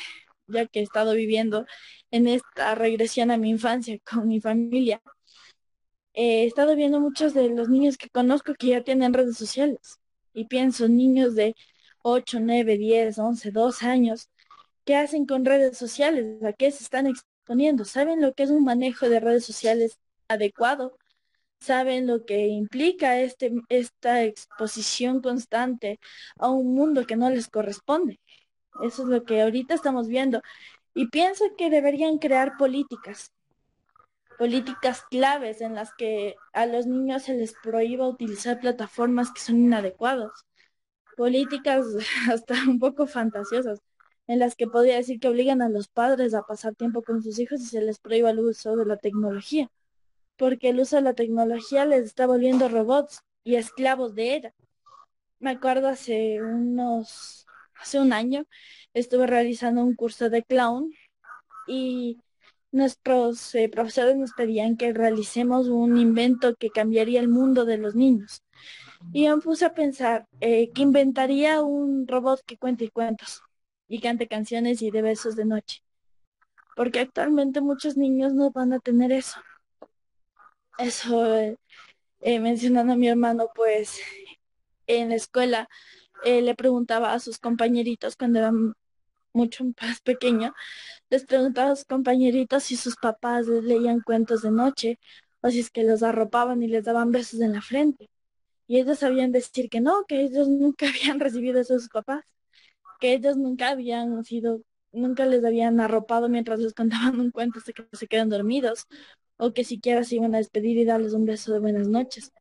ya 0.48 0.68
que 0.68 0.80
he 0.80 0.84
estado 0.84 1.14
viviendo 1.14 1.66
en 2.12 2.28
esta 2.28 2.76
regresión 2.76 3.32
a 3.32 3.38
mi 3.38 3.50
infancia 3.52 3.98
con 4.10 4.28
mi 4.28 4.42
familia, 4.42 5.02
he 6.14 6.46
estado 6.46 6.76
viendo 6.76 7.00
muchos 7.00 7.34
de 7.34 7.50
los 7.50 7.70
niños 7.70 7.98
que 7.98 8.10
conozco 8.10 8.54
que 8.56 8.68
ya 8.68 8.84
tienen 8.84 9.14
redes 9.14 9.38
sociales. 9.38 10.00
Y 10.38 10.46
pienso, 10.46 10.88
niños 10.88 11.36
de 11.36 11.56
8, 12.04 12.40
9, 12.42 12.78
10, 12.78 13.18
11, 13.20 13.52
12 13.52 13.86
años, 13.88 14.30
¿qué 14.86 14.96
hacen 14.96 15.26
con 15.26 15.46
redes 15.46 15.78
sociales? 15.78 16.44
¿A 16.44 16.54
qué 16.54 16.72
se 16.72 16.84
están 16.84 17.08
poniendo, 17.46 17.86
saben 17.86 18.22
lo 18.22 18.34
que 18.34 18.44
es 18.44 18.52
un 18.52 18.64
manejo 18.66 19.10
de 19.10 19.20
redes 19.20 19.46
sociales 19.46 20.00
adecuado, 20.28 20.98
saben 21.60 22.08
lo 22.08 22.26
que 22.26 22.48
implica 22.48 23.20
este, 23.20 23.54
esta 23.70 24.24
exposición 24.24 25.22
constante 25.22 26.00
a 26.38 26.50
un 26.52 26.76
mundo 26.76 27.06
que 27.08 27.16
no 27.16 27.30
les 27.32 27.48
corresponde. 27.50 28.20
Eso 28.84 29.04
es 29.04 29.10
lo 29.10 29.24
que 29.26 29.42
ahorita 29.42 29.76
estamos 29.76 30.08
viendo. 30.08 30.42
Y 30.94 31.08
pienso 31.10 31.46
que 31.58 31.70
deberían 31.70 32.20
crear 32.20 32.58
políticas, 32.58 33.32
políticas 34.38 35.04
claves 35.10 35.62
en 35.62 35.76
las 35.76 35.94
que 35.96 36.36
a 36.54 36.66
los 36.66 36.86
niños 36.86 37.24
se 37.24 37.36
les 37.36 37.54
prohíba 37.64 38.08
utilizar 38.08 38.60
plataformas 38.60 39.32
que 39.32 39.42
son 39.42 39.58
inadecuadas, 39.58 40.32
políticas 41.16 41.86
hasta 42.32 42.56
un 42.68 42.80
poco 42.80 43.08
fantasiosas 43.08 43.82
en 44.28 44.40
las 44.40 44.56
que 44.56 44.68
podría 44.68 44.98
decir 44.98 45.20
que 45.20 45.30
obligan 45.30 45.62
a 45.62 45.70
los 45.70 45.88
padres 45.88 46.34
a 46.34 46.44
pasar 46.44 46.76
tiempo 46.76 47.02
con 47.02 47.24
sus 47.24 47.40
hijos 47.40 47.62
y 47.62 47.66
se 47.66 47.82
les 47.82 48.00
prohíba 48.00 48.30
el 48.32 48.40
uso 48.40 48.76
de 48.76 48.86
la 48.86 48.98
tecnología, 48.98 49.70
porque 50.38 50.70
el 50.70 50.80
uso 50.80 50.98
de 50.98 51.02
la 51.04 51.14
tecnología 51.14 51.86
les 51.86 52.04
está 52.06 52.28
volviendo 52.28 52.70
robots 52.70 53.22
y 53.44 53.56
esclavos 53.56 54.16
de 54.16 54.36
ella. 54.36 54.54
Me 55.40 55.52
acuerdo 55.52 55.88
hace 55.88 56.42
unos, 56.44 57.46
hace 57.80 58.00
un 58.00 58.12
año, 58.12 58.46
estuve 58.94 59.28
realizando 59.28 59.84
un 59.84 59.96
curso 59.96 60.30
de 60.30 60.44
clown 60.44 60.92
y 61.68 62.20
nuestros 62.78 63.54
eh, 63.56 63.70
profesores 63.70 64.16
nos 64.16 64.34
pedían 64.34 64.78
que 64.78 64.94
realicemos 64.94 65.68
un 65.68 65.98
invento 65.98 66.56
que 66.56 66.70
cambiaría 66.70 67.20
el 67.20 67.28
mundo 67.28 67.66
de 67.66 67.78
los 67.78 67.96
niños. 67.96 68.44
Y 69.14 69.28
me 69.28 69.38
puse 69.38 69.66
a 69.66 69.74
pensar 69.74 70.28
eh, 70.40 70.72
que 70.74 70.82
inventaría 70.82 71.62
un 71.62 72.08
robot 72.08 72.42
que 72.46 72.58
cuente 72.58 72.90
cuentos 72.90 73.42
y 73.88 74.00
cante 74.00 74.28
canciones 74.28 74.82
y 74.82 74.92
de 74.92 75.02
besos 75.02 75.36
de 75.36 75.46
noche. 75.46 75.84
Porque 76.76 77.00
actualmente 77.00 77.62
muchos 77.62 77.98
niños 77.98 78.34
no 78.34 78.52
van 78.52 78.74
a 78.74 78.80
tener 78.80 79.12
eso. 79.12 79.40
Eso, 80.78 81.36
eh, 81.36 82.40
mencionando 82.40 82.94
a 82.94 82.98
mi 82.98 83.08
hermano, 83.08 83.50
pues 83.56 84.00
en 84.86 85.10
la 85.10 85.16
escuela 85.16 85.68
le 86.24 86.56
preguntaba 86.56 87.14
a 87.14 87.20
sus 87.20 87.38
compañeritos 87.38 88.16
cuando 88.16 88.40
eran 88.40 88.74
mucho 89.34 89.66
más 89.82 90.02
pequeño, 90.02 90.54
les 91.10 91.26
preguntaba 91.26 91.72
a 91.72 91.76
sus 91.76 91.86
compañeritos 91.86 92.64
si 92.64 92.76
sus 92.78 92.96
papás 92.98 93.48
les 93.48 93.64
leían 93.64 94.02
cuentos 94.02 94.42
de 94.44 94.52
noche 94.52 95.00
o 95.42 95.50
si 95.50 95.60
es 95.62 95.70
que 95.72 95.84
los 95.84 96.04
arropaban 96.04 96.64
y 96.64 96.68
les 96.68 96.86
daban 96.86 97.12
besos 97.12 97.42
en 97.42 97.54
la 97.54 97.62
frente. 97.62 98.10
Y 98.68 98.80
ellos 98.80 99.00
sabían 99.00 99.32
decir 99.32 99.70
que 99.70 99.82
no, 99.82 100.06
que 100.08 100.22
ellos 100.22 100.50
nunca 100.50 100.88
habían 100.90 101.20
recibido 101.20 101.60
eso 101.62 101.76
de 101.76 101.80
sus 101.82 101.90
papás 101.90 102.24
que 103.00 103.14
ellos 103.14 103.38
nunca 103.38 103.70
habían 103.70 104.24
sido, 104.24 104.62
nunca 104.92 105.26
les 105.26 105.44
habían 105.46 105.80
arropado 105.80 106.30
mientras 106.30 106.60
les 106.60 106.74
contaban 106.74 107.20
un 107.20 107.32
cuento 107.32 107.60
hasta 107.60 107.74
que 107.74 107.86
se 107.94 108.08
quedan 108.08 108.30
dormidos, 108.30 108.88
o 109.38 109.54
que 109.54 109.64
siquiera 109.64 110.04
se 110.04 110.16
iban 110.16 110.34
a 110.36 110.40
despedir 110.40 110.78
y 110.78 110.86
darles 110.86 111.14
un 111.14 111.26
beso 111.26 111.54
de 111.54 111.60
buenas 111.60 111.88
noches. 111.88 112.32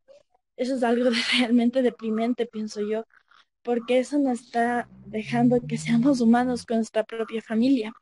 Eso 0.57 0.77
es 0.77 0.83
algo 0.83 1.11
realmente 1.39 1.83
deprimente, 1.83 2.47
pienso 2.47 2.81
yo, 2.81 3.05
porque 3.67 3.99
eso 3.99 4.17
nos 4.21 4.43
está 4.43 4.89
dejando 5.07 5.61
que 5.67 5.77
seamos 5.77 6.21
humanos 6.21 6.65
con 6.65 6.77
nuestra 6.77 7.03
propia 7.03 7.43
familia. 7.43 7.93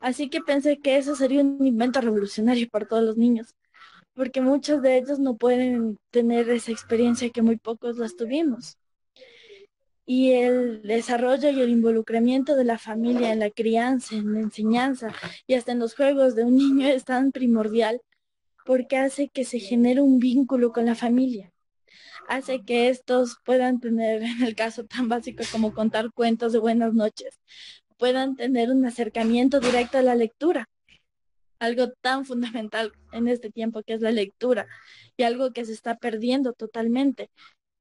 Así 0.00 0.30
que 0.30 0.40
pensé 0.40 0.78
que 0.78 0.96
eso 0.96 1.16
sería 1.16 1.40
un 1.40 1.66
invento 1.66 2.00
revolucionario 2.00 2.68
para 2.70 2.86
todos 2.86 3.02
los 3.02 3.16
niños, 3.16 3.56
porque 4.14 4.40
muchos 4.40 4.80
de 4.80 4.98
ellos 4.98 5.18
no 5.18 5.36
pueden 5.36 5.98
tener 6.10 6.48
esa 6.50 6.70
experiencia 6.70 7.30
que 7.30 7.42
muy 7.42 7.56
pocos 7.56 7.98
las 7.98 8.16
tuvimos 8.16 8.78
y 10.06 10.32
el 10.32 10.82
desarrollo 10.82 11.50
y 11.50 11.60
el 11.60 11.70
involucramiento 11.70 12.54
de 12.54 12.64
la 12.64 12.78
familia 12.78 13.32
en 13.32 13.40
la 13.40 13.50
crianza, 13.50 14.14
en 14.14 14.34
la 14.34 14.40
enseñanza 14.40 15.12
y 15.48 15.54
hasta 15.54 15.72
en 15.72 15.80
los 15.80 15.96
juegos 15.96 16.36
de 16.36 16.44
un 16.44 16.56
niño 16.56 16.86
es 16.86 17.04
tan 17.04 17.32
primordial 17.32 18.00
porque 18.64 18.96
hace 18.96 19.28
que 19.28 19.44
se 19.44 19.58
genere 19.58 20.00
un 20.00 20.20
vínculo 20.20 20.72
con 20.72 20.86
la 20.86 20.94
familia. 20.94 21.52
Hace 22.30 22.62
que 22.64 22.90
estos 22.90 23.38
puedan 23.44 23.80
tener, 23.80 24.22
en 24.22 24.44
el 24.44 24.54
caso 24.54 24.84
tan 24.84 25.08
básico 25.08 25.42
como 25.50 25.74
contar 25.74 26.12
cuentos 26.12 26.52
de 26.52 26.60
buenas 26.60 26.94
noches, 26.94 27.40
puedan 27.98 28.36
tener 28.36 28.70
un 28.70 28.86
acercamiento 28.86 29.58
directo 29.58 29.98
a 29.98 30.02
la 30.02 30.14
lectura. 30.14 30.68
Algo 31.58 31.90
tan 32.00 32.24
fundamental 32.24 32.92
en 33.12 33.26
este 33.26 33.50
tiempo 33.50 33.82
que 33.82 33.94
es 33.94 34.00
la 34.00 34.12
lectura 34.12 34.68
y 35.16 35.24
algo 35.24 35.52
que 35.52 35.64
se 35.64 35.72
está 35.72 35.96
perdiendo 35.96 36.52
totalmente 36.52 37.30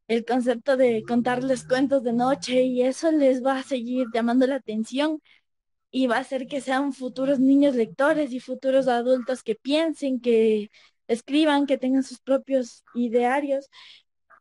el 0.08 0.26
concepto 0.26 0.78
de 0.78 1.04
contarles 1.08 1.64
cuentos 1.64 2.04
de 2.04 2.14
noche 2.14 2.64
y 2.64 2.82
eso 2.82 3.12
les 3.12 3.46
va 3.46 3.60
a 3.60 3.64
seguir 3.64 4.08
llamando 4.12 4.48
la 4.48 4.56
atención 4.56 5.22
y 5.92 6.08
va 6.08 6.18
a 6.18 6.22
hacer 6.22 6.48
que 6.48 6.62
sean 6.62 6.94
futuros 6.94 7.40
niños 7.40 7.76
lectores 7.76 8.34
y 8.34 8.40
futuros 8.40 8.88
adultos 8.88 9.44
que 9.44 9.54
piensen, 9.56 10.20
que 10.22 10.72
escriban, 11.08 11.68
que 11.68 11.78
tengan 11.78 12.04
sus 12.04 12.20
propios 12.20 12.84
idearios 12.96 13.70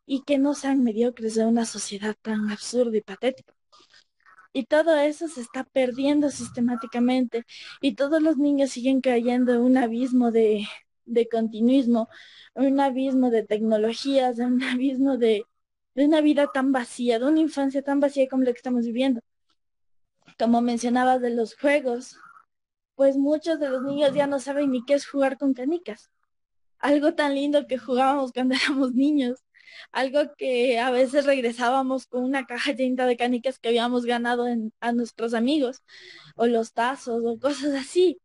y 0.09 0.23
que 0.23 0.39
no 0.39 0.55
sean 0.55 0.83
mediocres 0.83 1.35
de 1.35 1.45
una 1.47 1.67
sociedad 1.67 2.17
tan 2.23 2.51
absurda 2.51 2.97
y 2.97 3.03
patética. 3.03 3.55
Y 4.55 4.65
todo 4.65 4.97
eso 4.97 5.29
se 5.29 5.43
está 5.43 5.65
perdiendo 5.65 6.31
sistemáticamente 6.31 7.45
y 7.83 7.95
todos 7.95 8.23
los 8.23 8.39
niños 8.39 8.71
siguen 8.71 9.03
cayendo 9.03 9.53
en 9.53 9.61
un 9.61 9.77
abismo 9.77 10.33
de, 10.33 10.67
de 11.05 11.29
continuismo, 11.29 12.09
un 12.55 12.81
abismo 12.81 13.31
de 13.31 13.45
tecnologías, 13.45 14.39
un 14.39 14.63
abismo 14.65 15.19
de, 15.19 15.45
de 15.95 16.07
una 16.07 16.23
vida 16.23 16.51
tan 16.53 16.73
vacía, 16.73 17.19
de 17.19 17.27
una 17.27 17.41
infancia 17.41 17.83
tan 17.83 18.01
vacía 18.01 18.29
como 18.29 18.45
la 18.45 18.53
que 18.53 18.59
estamos 18.59 18.87
viviendo. 18.87 19.21
Como 20.39 20.63
mencionabas 20.63 21.21
de 21.21 21.31
los 21.31 21.55
juegos, 21.55 22.17
pues 22.95 23.19
muchos 23.19 23.61
de 23.61 23.69
los 23.69 23.83
niños 23.83 24.15
ya 24.15 24.27
no 24.27 24.41
saben 24.41 24.71
ni 24.71 24.85
qué 24.87 24.95
es 24.95 25.07
jugar 25.07 25.37
con 25.37 25.53
canicas. 25.53 26.11
Algo 26.79 27.15
tan 27.15 27.35
lindo 27.35 27.67
que 27.67 27.79
jugábamos 27.79 28.33
cuando 28.33 28.55
éramos 28.65 28.95
niños. 28.95 29.45
Algo 29.93 30.35
que 30.37 30.79
a 30.79 30.91
veces 30.91 31.27
regresábamos 31.27 32.07
con 32.07 32.25
una 32.25 32.47
caja 32.47 32.73
llena 32.73 33.07
de 33.07 33.17
canicas 33.17 33.59
que 33.59 33.69
habíamos 33.69 34.05
ganado 34.05 34.47
a 34.81 34.93
nuestros 34.93 35.35
amigos, 35.35 35.83
o 36.37 36.47
los 36.47 36.73
tazos, 36.73 37.23
o 37.25 37.39
cosas 37.39 37.75
así. 37.75 38.21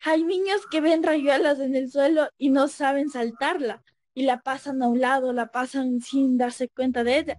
Hay 0.00 0.24
niños 0.24 0.62
que 0.70 0.80
ven 0.80 1.02
rayuelas 1.02 1.60
en 1.60 1.76
el 1.76 1.90
suelo 1.90 2.28
y 2.38 2.50
no 2.50 2.68
saben 2.68 3.10
saltarla 3.10 3.82
y 4.14 4.22
la 4.22 4.40
pasan 4.40 4.82
a 4.82 4.88
un 4.88 5.00
lado, 5.00 5.32
la 5.32 5.48
pasan 5.48 6.00
sin 6.00 6.38
darse 6.38 6.68
cuenta 6.68 7.04
de 7.04 7.18
ella. 7.18 7.36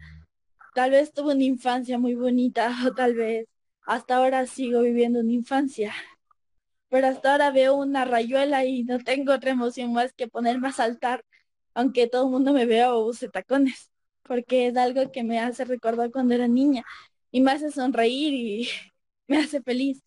Tal 0.75 0.91
vez 0.91 1.13
tuvo 1.13 1.31
una 1.31 1.43
infancia 1.43 1.99
muy 1.99 2.15
bonita 2.15 2.75
o 2.85 2.93
tal 2.93 3.15
vez 3.15 3.47
hasta 3.85 4.17
ahora 4.17 4.47
sigo 4.47 4.81
viviendo 4.81 5.19
una 5.19 5.33
infancia 5.33 5.93
pero 6.91 7.07
hasta 7.07 7.31
ahora 7.31 7.51
veo 7.51 7.75
una 7.75 8.03
rayuela 8.03 8.65
y 8.65 8.83
no 8.83 8.99
tengo 8.99 9.33
otra 9.33 9.51
emoción 9.51 9.93
más 9.93 10.11
que 10.13 10.27
ponerme 10.27 10.67
a 10.67 10.71
saltar, 10.73 11.23
aunque 11.73 12.07
todo 12.07 12.25
el 12.25 12.31
mundo 12.31 12.53
me 12.53 12.65
vea 12.65 12.93
o 12.93 13.05
use 13.07 13.29
tacones, 13.29 13.91
porque 14.23 14.67
es 14.67 14.77
algo 14.77 15.12
que 15.12 15.23
me 15.23 15.39
hace 15.39 15.65
recordar 15.65 16.12
cuando 16.12 16.34
era 16.36 16.47
niña 16.47 16.84
y 17.31 17.41
me 17.41 17.51
hace 17.51 17.71
sonreír 17.71 18.34
y 18.34 18.69
me 19.27 19.38
hace 19.39 19.62
feliz. 19.62 20.03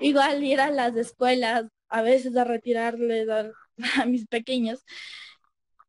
Igual 0.00 0.44
ir 0.44 0.60
a 0.60 0.70
las 0.70 0.96
escuelas, 0.96 1.66
a 1.88 2.02
veces 2.02 2.36
a 2.36 2.44
retirarles 2.44 3.28
a, 3.28 3.50
a 4.02 4.06
mis 4.06 4.26
pequeños, 4.26 4.84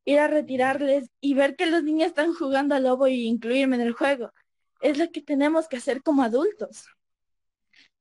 ir 0.05 0.19
a 0.19 0.27
retirarles 0.27 1.09
y 1.21 1.33
ver 1.33 1.55
que 1.55 1.65
los 1.67 1.83
niños 1.83 2.07
están 2.07 2.33
jugando 2.33 2.75
al 2.75 2.83
lobo 2.83 3.07
y 3.07 3.25
incluirme 3.27 3.75
en 3.75 3.81
el 3.83 3.93
juego. 3.93 4.31
Es 4.81 4.97
lo 4.97 5.11
que 5.11 5.21
tenemos 5.21 5.67
que 5.67 5.77
hacer 5.77 6.01
como 6.03 6.23
adultos. 6.23 6.85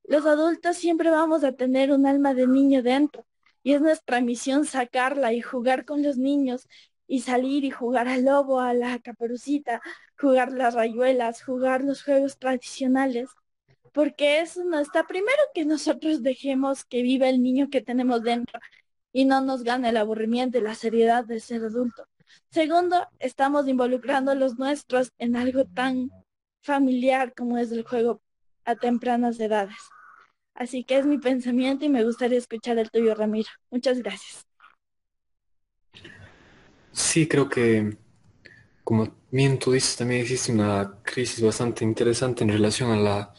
Los 0.03 0.25
adultos 0.25 0.77
siempre 0.77 1.09
vamos 1.09 1.43
a 1.43 1.53
tener 1.53 1.91
un 1.91 2.05
alma 2.05 2.33
de 2.33 2.47
niño 2.47 2.83
dentro 2.83 3.25
y 3.63 3.73
es 3.73 3.81
nuestra 3.81 4.21
misión 4.21 4.65
sacarla 4.65 5.33
y 5.33 5.41
jugar 5.41 5.85
con 5.85 6.03
los 6.03 6.17
niños 6.17 6.67
y 7.07 7.21
salir 7.21 7.63
y 7.65 7.71
jugar 7.71 8.07
al 8.07 8.25
lobo, 8.25 8.59
a 8.59 8.73
la 8.73 8.99
caperucita, 8.99 9.81
jugar 10.19 10.51
las 10.51 10.73
rayuelas, 10.73 11.43
jugar 11.43 11.83
los 11.83 12.03
juegos 12.03 12.37
tradicionales, 12.37 13.29
porque 13.93 14.41
eso 14.41 14.63
no 14.63 14.79
está 14.79 15.05
primero 15.07 15.41
que 15.53 15.65
nosotros 15.65 16.23
dejemos 16.23 16.83
que 16.85 17.01
viva 17.01 17.29
el 17.29 17.41
niño 17.41 17.69
que 17.69 17.81
tenemos 17.81 18.23
dentro 18.23 18.59
y 19.13 19.25
no 19.25 19.41
nos 19.41 19.63
gane 19.63 19.89
el 19.89 19.97
aburrimiento 19.97 20.57
y 20.57 20.61
la 20.61 20.75
seriedad 20.75 21.23
de 21.23 21.39
ser 21.39 21.63
adulto. 21.63 22.07
Segundo, 22.49 23.07
estamos 23.19 23.67
involucrando 23.67 24.31
a 24.31 24.35
los 24.35 24.57
nuestros 24.57 25.13
en 25.17 25.35
algo 25.35 25.65
tan 25.65 26.11
familiar 26.61 27.33
como 27.33 27.57
es 27.57 27.71
el 27.71 27.83
juego 27.83 28.21
a 28.65 28.75
tempranas 28.75 29.39
edades. 29.39 29.77
Así 30.53 30.83
que 30.83 30.97
es 30.97 31.05
mi 31.05 31.17
pensamiento 31.17 31.85
y 31.85 31.89
me 31.89 32.03
gustaría 32.03 32.37
escuchar 32.37 32.77
el 32.79 32.89
tuyo, 32.89 33.13
Ramiro. 33.15 33.49
Muchas 33.69 33.99
gracias. 33.99 34.45
Sí, 36.95 37.27
creo 37.27 37.49
que, 37.49 37.97
como 38.85 39.13
bien 39.29 39.59
tú 39.59 39.73
dices, 39.73 39.97
también 39.97 40.21
existe 40.21 40.53
una 40.53 40.99
crisis 41.03 41.41
bastante 41.41 41.83
interesante 41.83 42.43
en 42.43 42.49
relación 42.51 42.89
a 42.91 42.95
la 42.95 43.33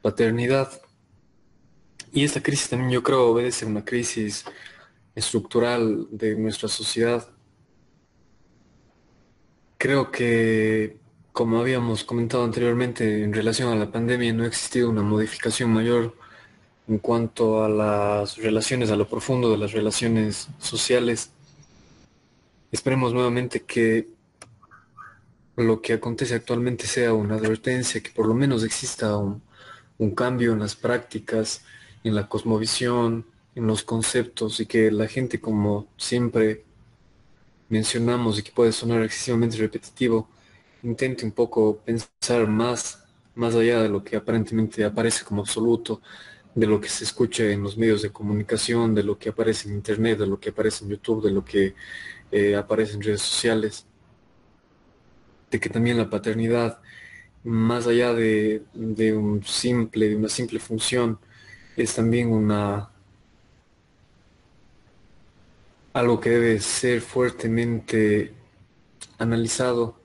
paternidad. 0.00 0.80
Y 2.12 2.24
esta 2.24 2.42
crisis 2.42 2.70
también 2.70 2.90
yo 2.90 3.02
creo 3.02 3.28
obedece 3.30 3.66
a 3.66 3.68
una 3.68 3.84
crisis 3.84 4.46
estructural 5.14 6.08
de 6.10 6.34
nuestra 6.36 6.68
sociedad. 6.68 7.28
Creo 9.76 10.10
que 10.10 10.98
como 11.32 11.60
habíamos 11.60 12.04
comentado 12.04 12.44
anteriormente, 12.44 13.22
en 13.22 13.34
relación 13.34 13.70
a 13.70 13.76
la 13.76 13.92
pandemia 13.92 14.32
no 14.32 14.44
ha 14.44 14.46
existido 14.46 14.88
una 14.88 15.02
modificación 15.02 15.70
mayor 15.70 16.16
en 16.88 16.98
cuanto 16.98 17.62
a 17.62 17.68
las 17.68 18.38
relaciones, 18.38 18.90
a 18.90 18.96
lo 18.96 19.06
profundo 19.06 19.50
de 19.50 19.58
las 19.58 19.72
relaciones 19.72 20.48
sociales. 20.58 21.32
Esperemos 22.70 23.12
nuevamente 23.14 23.62
que 23.64 24.08
lo 25.56 25.80
que 25.80 25.94
acontece 25.94 26.34
actualmente 26.34 26.86
sea 26.86 27.14
una 27.14 27.36
advertencia, 27.36 28.02
que 28.02 28.10
por 28.10 28.26
lo 28.26 28.34
menos 28.34 28.64
exista 28.64 29.16
un, 29.16 29.42
un 29.98 30.14
cambio 30.14 30.52
en 30.52 30.60
las 30.60 30.76
prácticas, 30.76 31.64
en 32.04 32.14
la 32.14 32.28
cosmovisión, 32.28 33.26
en 33.54 33.66
los 33.66 33.82
conceptos 33.82 34.60
y 34.60 34.66
que 34.66 34.90
la 34.90 35.08
gente, 35.08 35.40
como 35.40 35.88
siempre 35.96 36.64
mencionamos 37.68 38.38
y 38.38 38.42
que 38.42 38.52
puede 38.52 38.72
sonar 38.72 39.02
excesivamente 39.02 39.56
repetitivo, 39.56 40.28
intente 40.82 41.24
un 41.24 41.32
poco 41.32 41.78
pensar 41.78 42.46
más, 42.46 43.04
más 43.34 43.54
allá 43.54 43.82
de 43.82 43.88
lo 43.88 44.04
que 44.04 44.16
aparentemente 44.16 44.84
aparece 44.84 45.24
como 45.24 45.42
absoluto, 45.42 46.00
de 46.54 46.66
lo 46.66 46.80
que 46.80 46.88
se 46.88 47.04
escucha 47.04 47.44
en 47.44 47.62
los 47.62 47.76
medios 47.76 48.02
de 48.02 48.10
comunicación, 48.10 48.94
de 48.94 49.02
lo 49.02 49.18
que 49.18 49.30
aparece 49.30 49.68
en 49.68 49.74
Internet, 49.74 50.18
de 50.18 50.26
lo 50.26 50.40
que 50.40 50.50
aparece 50.50 50.84
en 50.84 50.90
YouTube, 50.90 51.24
de 51.24 51.30
lo 51.30 51.44
que 51.44 51.74
eh, 52.30 52.56
aparece 52.56 52.94
en 52.94 53.02
redes 53.02 53.22
sociales, 53.22 53.86
de 55.50 55.60
que 55.60 55.68
también 55.68 55.98
la 55.98 56.10
paternidad, 56.10 56.80
más 57.44 57.86
allá 57.86 58.12
de, 58.12 58.62
de 58.74 59.14
un 59.14 59.44
simple, 59.44 60.08
de 60.08 60.16
una 60.16 60.28
simple 60.28 60.58
función, 60.58 61.18
es 61.76 61.94
también 61.94 62.32
una 62.32 62.90
algo 65.92 66.20
que 66.20 66.30
debe 66.30 66.60
ser 66.60 67.00
fuertemente 67.00 68.34
analizado 69.18 69.98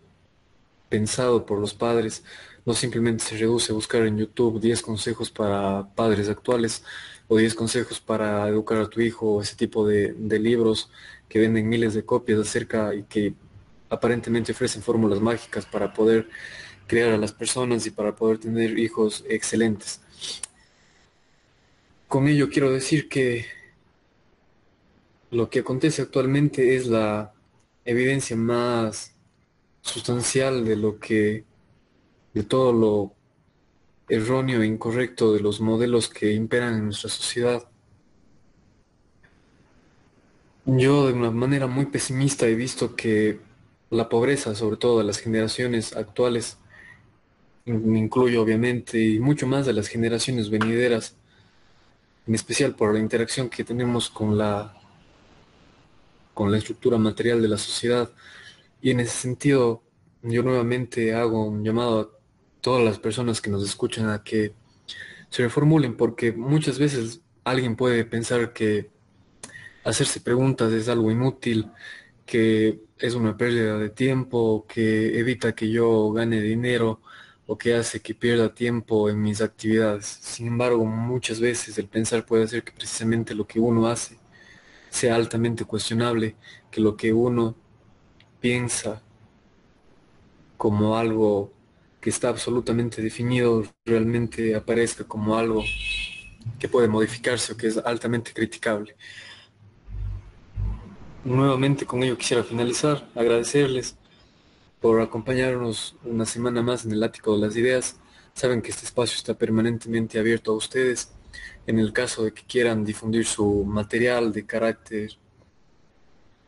pensado 0.92 1.46
por 1.46 1.60
los 1.60 1.74
padres, 1.74 2.24
no 2.66 2.74
simplemente 2.74 3.24
se 3.24 3.38
reduce 3.38 3.72
a 3.72 3.76
buscar 3.76 4.06
en 4.06 4.18
YouTube 4.18 4.60
10 4.62 4.82
consejos 4.84 5.32
para 5.32 5.88
padres 5.96 6.30
actuales 6.30 6.84
o 7.28 7.38
10 7.38 7.56
consejos 7.56 8.00
para 8.00 8.48
educar 8.48 8.78
a 8.78 8.90
tu 8.90 9.02
hijo 9.02 9.36
o 9.36 9.42
ese 9.42 9.56
tipo 9.56 9.88
de, 9.88 10.14
libros 10.40 10.90
que 11.32 11.40
venden 11.40 11.70
miles 11.70 11.94
de 11.94 12.04
copias 12.04 12.42
acerca 12.42 12.94
y 12.94 13.04
que 13.04 13.34
aparentemente 13.90 14.52
ofrecen 14.52 14.82
fórmulas 14.82 15.22
mágicas 15.22 15.66
para 15.66 15.94
poder 15.94 16.28
crear 16.88 17.14
a 17.14 17.18
las 17.18 17.32
personas 17.32 17.88
y 17.88 17.92
para 17.92 18.14
poder 18.14 18.38
tener 18.38 18.78
hijos 18.78 19.24
excelentes. 19.30 20.02
Con 22.10 22.28
ello 22.28 22.50
quiero 22.50 22.70
decir 22.70 23.08
que 23.08 23.46
lo 25.30 25.50
que 25.50 25.60
acontece 25.60 26.02
actualmente 26.02 26.76
es 26.76 26.88
la 26.88 27.32
evidencia 27.86 28.36
más 28.36 29.16
sustancial 29.80 30.66
de 30.66 30.76
lo 30.76 31.00
que, 31.00 31.46
de 32.34 32.44
todo 32.44 32.74
lo 32.74 33.16
erróneo 34.10 34.62
e 34.62 34.68
incorrecto 34.68 35.32
de 35.32 35.40
los 35.40 35.62
modelos 35.62 36.10
que 36.10 36.34
imperan 36.34 36.74
en 36.74 36.86
nuestra 36.88 37.10
sociedad. 37.10 37.71
Yo 40.66 41.08
de 41.08 41.14
una 41.14 41.32
manera 41.32 41.66
muy 41.66 41.88
pesimista 41.88 42.48
he 42.48 42.54
visto 42.54 42.96
que 42.96 43.40
la 43.90 44.10
pobreza, 44.10 44.54
sobre 44.54 44.78
todo 44.78 45.00
de 45.00 45.06
las 45.06 45.18
generaciones 45.18 45.96
actuales, 45.96 46.58
me 47.66 47.98
incluyo 47.98 48.44
obviamente, 48.44 49.00
y 49.00 49.20
mucho 49.20 49.48
más 49.48 49.66
de 49.66 49.74
las 49.74 49.88
generaciones 49.88 50.52
venideras, 50.52 51.16
en 52.28 52.36
especial 52.36 52.76
por 52.76 52.94
la 52.94 53.00
interacción 53.00 53.50
que 53.50 53.64
tenemos 53.64 54.10
con 54.12 54.38
la, 54.38 54.74
con 56.36 56.52
la 56.52 56.60
estructura 56.60 56.98
material 57.00 57.42
de 57.42 57.48
la 57.48 57.58
sociedad, 57.58 58.12
y 58.82 58.92
en 58.92 59.00
ese 59.00 59.18
sentido, 59.18 59.82
yo 60.22 60.44
nuevamente 60.44 61.16
hago 61.16 61.46
un 61.46 61.64
llamado 61.64 62.00
a 62.00 62.10
todas 62.62 62.84
las 62.84 63.00
personas 63.00 63.42
que 63.42 63.50
nos 63.50 63.64
escuchan 63.64 64.10
a 64.10 64.24
que 64.24 64.54
se 65.30 65.42
reformulen, 65.44 65.98
porque 65.98 66.32
muchas 66.32 66.78
veces 66.78 67.22
alguien 67.44 67.76
puede 67.76 68.06
pensar 68.06 68.54
que 68.54 68.92
hacerse 69.84 70.22
preguntas 70.22 70.72
es 70.74 70.90
algo 70.90 71.12
inútil, 71.12 71.72
que 72.26 72.82
es 72.98 73.16
una 73.16 73.36
pérdida 73.38 73.78
de 73.78 73.90
tiempo, 73.90 74.66
que 74.68 75.20
evita 75.20 75.54
que 75.56 75.70
yo 75.70 76.12
gane 76.12 76.42
dinero 76.42 77.02
o 77.48 77.58
que 77.58 77.76
hace 77.76 78.02
que 78.02 78.16
pierda 78.16 78.54
tiempo 78.54 79.10
en 79.10 79.22
mis 79.22 79.42
actividades. 79.42 80.06
Sin 80.06 80.48
embargo, 80.48 80.86
muchas 80.86 81.40
veces 81.40 81.78
el 81.78 81.88
pensar 81.88 82.26
puede 82.26 82.44
hacer 82.46 82.64
que 82.64 82.72
precisamente 82.72 83.36
lo 83.36 83.46
que 83.48 83.60
uno 83.60 83.88
hace 83.88 84.18
sea 84.90 85.16
altamente 85.16 85.66
cuestionable, 85.66 86.36
que 86.70 86.82
lo 86.82 86.96
que 86.96 87.14
uno 87.14 87.56
piensa 88.40 89.02
como 90.58 90.98
algo 90.98 91.52
que 92.00 92.10
está 92.10 92.30
absolutamente 92.30 93.02
definido 93.02 93.64
realmente 93.86 94.56
aparezca 94.56 95.04
como 95.06 95.38
algo 95.38 95.64
que 96.60 96.68
puede 96.68 96.88
modificarse 96.88 97.54
o 97.54 97.58
que 97.58 97.68
es 97.68 97.78
altamente 97.78 98.34
criticable. 98.34 98.96
Nuevamente 101.24 101.86
con 101.86 102.02
ello 102.02 102.18
quisiera 102.18 102.44
finalizar, 102.44 103.08
agradecerles 103.14 103.96
por 104.80 105.02
acompañarnos 105.02 105.96
una 106.04 106.26
semana 106.26 106.64
más 106.64 106.84
en 106.84 106.94
el 106.94 107.04
ático 107.04 107.36
de 107.36 107.46
las 107.46 107.56
ideas. 107.56 107.98
Saben 108.34 108.64
que 108.64 108.72
este 108.72 108.86
espacio 108.86 109.18
está 109.18 109.36
permanentemente 109.36 110.18
abierto 110.18 110.52
a 110.52 110.56
ustedes. 110.56 111.12
En 111.68 111.78
el 111.78 111.94
caso 111.94 112.24
de 112.24 112.34
que 112.34 112.42
quieran 112.44 112.84
difundir 112.84 113.28
su 113.28 113.64
material 113.66 114.32
de 114.34 114.48
carácter 114.48 115.12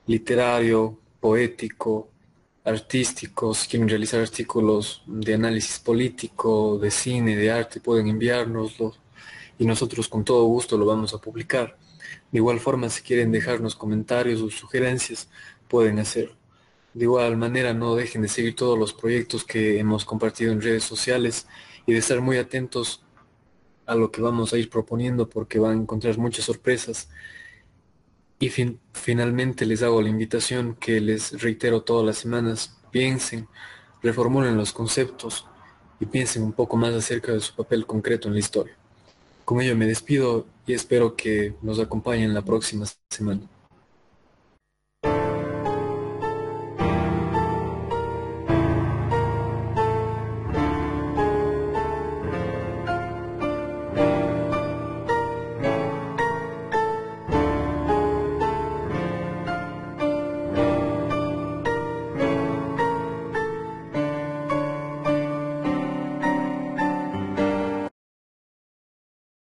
literario, 0.07 0.97
poético, 1.19 2.09
artístico, 2.63 3.53
si 3.53 3.67
quieren 3.67 3.87
realizar 3.87 4.21
artículos 4.21 5.03
de 5.05 5.35
análisis 5.35 5.77
político, 5.77 6.79
de 6.79 6.89
cine, 6.89 7.35
de 7.35 7.51
arte, 7.51 7.79
pueden 7.79 8.07
enviárnoslo 8.07 8.95
y 9.59 9.65
nosotros 9.65 10.07
con 10.07 10.23
todo 10.23 10.45
gusto 10.45 10.79
lo 10.79 10.87
vamos 10.87 11.13
a 11.13 11.19
publicar. 11.19 11.77
De 12.33 12.39
igual 12.39 12.59
forma, 12.59 12.89
si 12.89 13.03
quieren 13.03 13.31
dejarnos 13.31 13.75
comentarios 13.75 14.41
o 14.41 14.49
sugerencias, 14.49 15.29
pueden 15.67 15.99
hacerlo. 15.99 16.35
De 16.95 17.05
igual 17.05 17.37
manera, 17.37 17.75
no 17.75 17.93
dejen 17.93 18.23
de 18.23 18.27
seguir 18.27 18.55
todos 18.55 18.77
los 18.77 18.91
proyectos 18.91 19.43
que 19.45 19.79
hemos 19.79 20.03
compartido 20.03 20.51
en 20.51 20.59
redes 20.59 20.83
sociales 20.83 21.47
y 21.85 21.93
de 21.93 21.99
estar 21.99 22.21
muy 22.21 22.37
atentos 22.37 23.03
a 23.85 23.93
lo 23.93 24.09
que 24.11 24.19
vamos 24.19 24.51
a 24.51 24.57
ir 24.57 24.67
proponiendo 24.71 25.29
porque 25.29 25.59
van 25.59 25.71
a 25.77 25.81
encontrar 25.81 26.17
muchas 26.17 26.45
sorpresas 26.45 27.07
y 28.39 28.49
finalmente 28.93 29.67
les 29.67 29.83
hago 29.83 30.01
la 30.01 30.09
invitación 30.09 30.75
que 30.79 30.99
les 30.99 31.39
reitero 31.39 31.83
todas 31.83 32.03
las 32.03 32.17
semanas, 32.17 32.75
piensen, 32.89 33.47
reformulen 34.01 34.57
los 34.57 34.73
conceptos 34.73 35.45
y 35.99 36.07
piensen 36.07 36.41
un 36.41 36.53
poco 36.53 36.77
más 36.77 36.95
acerca 36.95 37.31
de 37.31 37.39
su 37.41 37.55
papel 37.55 37.85
concreto 37.85 38.27
en 38.27 38.33
la 38.33 38.39
historia. 38.39 38.75
Con 39.45 39.61
ello 39.61 39.77
me 39.77 39.85
despido 39.85 40.47
y 40.65 40.73
espero 40.73 41.15
que 41.15 41.55
nos 41.61 41.79
acompañen 41.79 42.33
la 42.33 42.41
próxima 42.41 42.85
semana. 43.09 43.41